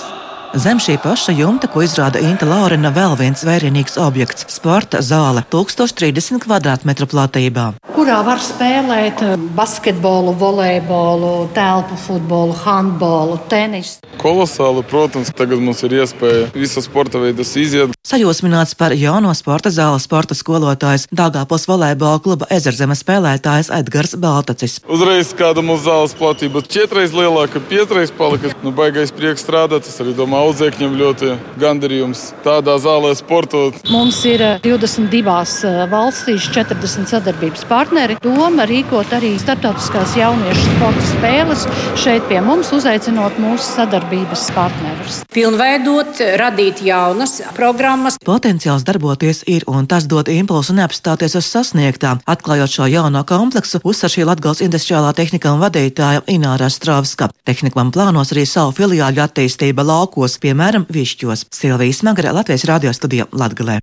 Zem 0.54 0.80
šī 0.82 0.96
paša 0.98 1.32
jumta, 1.38 1.68
ko 1.70 1.84
izrāda 1.86 2.18
Inta 2.26 2.48
Laurina, 2.50 2.90
vēl 2.90 3.14
viens 3.20 3.44
vērienīgs 3.46 4.00
objekts- 4.02 4.48
sporta 4.58 4.98
zāle 4.98 5.44
1030 5.46 6.42
km2 6.42 7.06
platībā. 7.06 7.74
Kurā 7.94 8.26
var 8.26 8.40
spēlēt 8.42 9.22
basketbolu, 9.54 10.34
volejbolu, 10.34 11.50
telpu 11.54 11.96
futbolu, 12.08 12.56
handbolu, 12.66 13.40
tenisu. 13.48 14.00
Kolosāli, 14.18 14.84
protams, 14.84 15.30
tagad 15.32 15.60
mums 15.60 15.84
ir 15.84 15.90
iespēja 15.90 16.52
visu 16.52 16.82
sporta 16.82 17.20
veidus 17.20 17.56
iziet. 17.56 17.94
Sajūsmināts 18.08 18.76
par 18.76 18.92
jauno 18.92 19.36
sporta 19.36 19.70
zāles 19.70 20.02
sporta 20.02 20.34
skolotājs 20.34 21.06
Dāngāpos 21.14 21.68
volejbola 21.68 22.20
kluba 22.24 22.46
ezerzemes 22.50 23.04
spēlētājs 23.04 23.70
Edgars 23.70 24.16
Baltacis. 24.16 24.80
Uzreiz 24.90 25.32
kāda 25.34 25.62
mūsu 25.62 25.86
zāles 25.86 26.16
platība 26.18 26.66
četreiz 26.68 27.12
lielāka, 27.12 27.60
pietreiz 27.60 28.12
palika. 28.12 28.50
Nu, 28.64 28.72
baigais 28.72 29.12
prieks 29.12 29.46
strādāt, 29.46 29.88
es 29.88 30.00
arī 30.02 30.16
domāju, 30.16 30.39
audzēkņiem 30.40 30.96
ļoti 31.00 31.32
gandarījums 31.60 32.30
tādā 32.46 32.78
zālē 32.82 33.12
sportot. 33.18 33.78
Mums 33.92 34.22
ir 34.30 34.44
22 34.64 35.88
valstīs 35.92 36.48
40 36.54 37.10
sadarbības 37.12 37.66
partneri. 37.70 38.18
Doma 38.24 38.66
rīkot 38.70 39.14
arī 39.16 39.34
starptautiskās 39.42 40.16
jauniešu 40.20 40.66
sporta 40.76 41.06
spēles 41.12 41.66
šeit 42.00 42.28
pie 42.30 42.40
mums, 42.46 42.72
uzaicinot 42.76 43.40
mūsu 43.42 43.66
sadarbības 43.76 44.46
partnerus. 44.56 45.22
Pilnveidot, 45.34 46.22
radīt 46.42 46.84
jaunas 46.86 47.40
programmas. 47.58 48.20
Potenciāls 48.26 48.86
darboties 48.88 49.44
ir 49.50 49.66
un 49.70 49.88
tas 49.90 50.08
dod 50.10 50.30
impulsu 50.32 50.76
neapstāties 50.78 51.38
uz 51.40 51.50
sasniegtā. 51.50 52.16
Atklājot 52.30 52.76
šo 52.76 52.90
jauno 52.92 53.24
kompleksu, 53.28 53.82
uzsver 53.84 54.14
šī 54.14 54.28
Latgals 54.30 54.64
industriālā 54.66 55.12
tehnikuma 55.18 55.68
vadītāja 55.68 56.24
Ināra 56.32 56.70
Stravska. 56.72 57.30
Tehnikam 57.48 57.92
plānos 57.96 58.34
arī 58.34 58.46
savu 58.50 58.76
filiāļu 58.78 59.24
attīstība 59.26 59.86
laukos, 59.86 60.29
piemēram, 60.38 60.86
Višķos. 60.92 61.48
Silvijas 61.56 62.04
Magara, 62.06 62.36
Latvijas 62.36 62.68
radio 62.70 62.94
studija 62.94 63.26
Latgalē. 63.32 63.80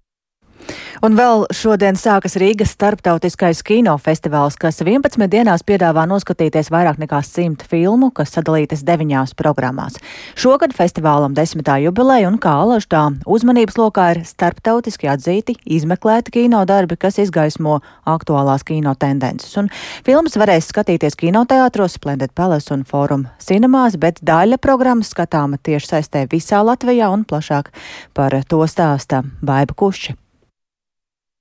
Un 1.05 1.17
vēl 1.17 1.45
šodien 1.53 1.99
sākas 2.01 2.39
Rīgas 2.41 2.73
starptautiskais 2.73 3.61
kinofestivāls, 3.67 4.57
kas 4.61 4.81
11 4.81 5.29
dienās 5.29 5.65
piedāvā 5.67 6.07
noskatīties 6.09 6.71
vairāk 6.73 7.01
nekā 7.03 7.21
100 7.21 7.67
filmu, 7.69 8.09
kas 8.17 8.33
sadalītas 8.37 8.85
deviņās 8.87 9.35
programmās. 9.37 9.99
Šogad 10.39 10.73
festivālam 10.77 11.37
desmitā 11.37 11.77
jubileja 11.85 12.31
un 12.31 12.41
kā 12.41 12.55
alažtā 12.63 13.03
uzmanības 13.29 13.77
lokā 13.81 14.09
ir 14.15 14.23
starptautiski 14.29 15.11
atzīti, 15.13 15.59
izmeklēti 15.79 16.33
kino 16.39 16.65
darbi, 16.69 16.97
kas 16.97 17.21
izgaismo 17.21 17.81
aktuālās 18.09 18.65
kino 18.65 18.97
tendences. 18.97 19.53
Un 19.61 19.69
filmas 20.07 20.39
varēs 20.41 20.73
skatīties 20.73 21.19
kinoteātros, 21.21 22.01
Splendid 22.01 22.33
Palace 22.37 22.73
un 22.73 22.87
Forum 22.89 23.29
cinemās, 23.43 24.01
bet 24.01 24.23
daļa 24.25 24.61
programmas 24.63 25.13
skatāma 25.13 25.61
tieši 25.61 25.93
saistē 25.93 26.27
visā 26.33 26.65
Latvijā 26.65 27.13
un 27.13 27.29
plašāk 27.29 27.75
par 28.17 28.41
to 28.49 28.65
stāsta 28.71 29.27
Baiba 29.45 29.77
Kušķa. 29.77 30.26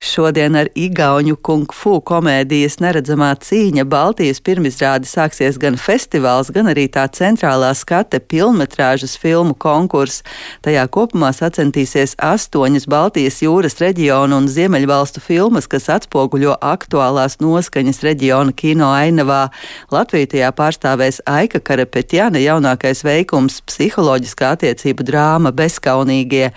Šodien 0.03 0.57
ar 0.59 0.67
igauņu 0.75 1.37
kung 1.39 1.71
fu 1.71 2.01
komēdijas 2.03 2.81
neredzamā 2.83 3.29
cīņa 3.39 3.85
Baltijas 3.87 4.41
pirmizrādi 4.43 5.07
sāksies 5.07 5.55
gan 5.59 5.77
festivāls, 5.79 6.51
gan 6.51 6.67
arī 6.67 6.89
tā 6.91 7.05
centrālā 7.15 7.69
skate 7.73 8.19
pilnmetrāžas 8.19 9.15
filmu 9.17 9.55
konkurss. 9.55 10.25
Tajā 10.67 10.83
kopumā 10.91 11.31
sacensties 11.33 12.17
astoņas 12.19 12.89
Baltijas 12.91 13.39
jūras 13.45 13.79
reģionu 13.79 14.41
un 14.43 14.49
Ziemeļvalstu 14.51 15.23
filmas, 15.23 15.69
kas 15.71 15.87
atspoguļo 15.95 16.57
aktuālās 16.59 17.39
noskaņas 17.39 18.03
reģiona 18.03 18.51
kino 18.51 18.91
ainavā. 18.91 19.45
Latviju 19.95 20.33
tajā 20.35 20.51
pārstāvēs 20.59 21.23
Aika 21.23 21.63
Karapetjana 21.63 22.43
jaunākais 22.43 23.07
veikums- 23.07 23.61
psiholoģiskā 23.71 24.57
attiecību 24.59 25.07
drāma 25.07 25.55
Bezkaunīgie. 25.55 26.51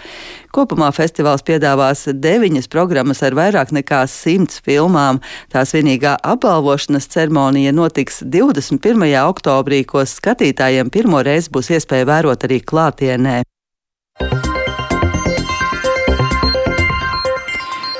Kopumā 0.58 0.88
festivāls 0.90 1.44
piedāvās 1.46 2.00
deviņas 2.18 2.66
programmas 2.72 3.20
ar 3.22 3.36
vairāk 3.38 3.70
nekā 3.76 4.00
simts 4.10 4.58
filmām. 4.66 5.20
Tās 5.54 5.70
vienīgā 5.76 6.16
apbalvošanas 6.32 7.06
ceremonija 7.12 7.70
notiks 7.76 8.24
21. 8.26 9.06
oktobrī, 9.22 9.84
ko 9.86 10.02
skatītājiem 10.02 10.90
pirmo 10.90 11.22
reizi 11.22 11.54
būs 11.54 11.70
iespēja 11.78 12.10
vērot 12.10 12.50
arī 12.50 12.58
klātienē. 12.72 13.38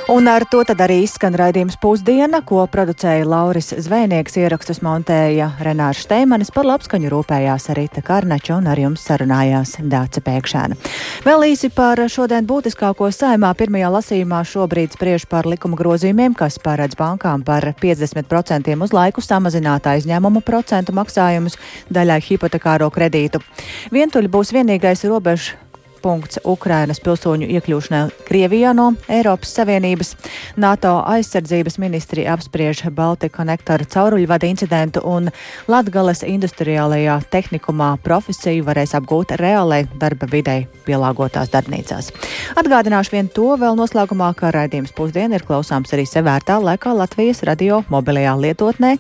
Un 0.09 0.25
ar 0.25 0.47
to 0.49 0.63
tad 0.65 0.81
arī 0.81 1.03
izskan 1.05 1.35
raidījums 1.37 1.75
pusdiena, 1.83 2.39
ko 2.41 2.63
producēja 2.73 3.27
Lauris 3.29 3.75
Zvēnieks, 3.77 4.39
ierakstus 4.41 4.81
montēja 4.81 5.51
Renārs 5.61 6.01
Šteimanis, 6.07 6.49
par 6.49 6.65
labskaņu 6.65 7.11
rūpējās 7.13 7.69
Rita 7.77 8.01
Karnača 8.07 8.57
un 8.57 8.71
ar 8.73 8.81
jums 8.81 9.05
sarunājās 9.05 9.75
Dāca 9.85 10.25
Pēkšēna. 10.25 10.81
Vēl 11.29 11.45
īsi 11.51 11.69
par 11.77 12.01
šodien 12.09 12.49
būtiskāko 12.49 13.11
saimā 13.13 13.53
pirmajā 13.61 13.93
lasījumā 13.99 14.41
šobrīd 14.49 14.97
spriež 14.97 15.29
par 15.29 15.45
likuma 15.45 15.77
grozījumiem, 15.77 16.33
kas 16.41 16.57
paredz 16.65 16.97
bankām 16.97 17.45
par 17.45 17.69
50% 17.77 18.81
uz 18.81 18.97
laiku 18.97 19.21
samazināt 19.21 19.93
aizņēmumu 19.93 20.41
procentu 20.41 20.97
maksājumus 20.97 21.61
daļai 21.93 22.23
hipotekāro 22.33 22.89
kredītu. 22.97 23.45
Vientuļi 23.93 24.33
būs 24.33 24.57
vienīgais 24.57 25.05
robežu 25.05 25.68
punkts 26.03 26.41
Ukrainas 26.49 27.01
pilsoņu 27.05 27.49
iekļūšanai 27.59 28.25
Krievijā 28.29 28.73
no 28.77 28.93
Eiropas 29.11 29.53
Savienības. 29.57 30.15
NATO 30.57 30.99
aizsardzības 31.07 31.79
ministri 31.83 32.27
apspriež 32.29 32.85
Baltika 32.95 33.39
konektora 33.41 33.87
cauruļvada 33.89 34.49
incidentu 34.49 35.03
un 35.07 35.31
Latgales 35.69 36.25
industriālajā 36.27 37.19
tehnikumā 37.33 37.95
profesiju 38.05 38.67
varēs 38.67 38.95
apgūt 38.99 39.37
reālai 39.41 39.85
darba 40.01 40.29
videi 40.31 40.67
pielāgotās 40.87 41.53
darbnīcās. 41.55 42.13
Atgādināšu 42.59 43.17
vien 43.17 43.33
to 43.33 43.51
vēl 43.61 43.79
noslēgumā, 43.79 44.33
ka 44.39 44.53
raidījums 44.55 44.95
pusdiena 44.97 45.39
ir 45.39 45.47
klausāms 45.49 45.93
arī 45.97 46.07
sevērtā 46.09 46.61
laikā 46.63 46.95
Latvijas 46.97 47.45
radio 47.49 47.83
mobilajā 47.93 48.37
lietotnē, 48.39 48.97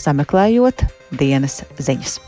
sameklējot 0.00 0.86
dienas 1.18 1.62
ziņas. 1.78 2.20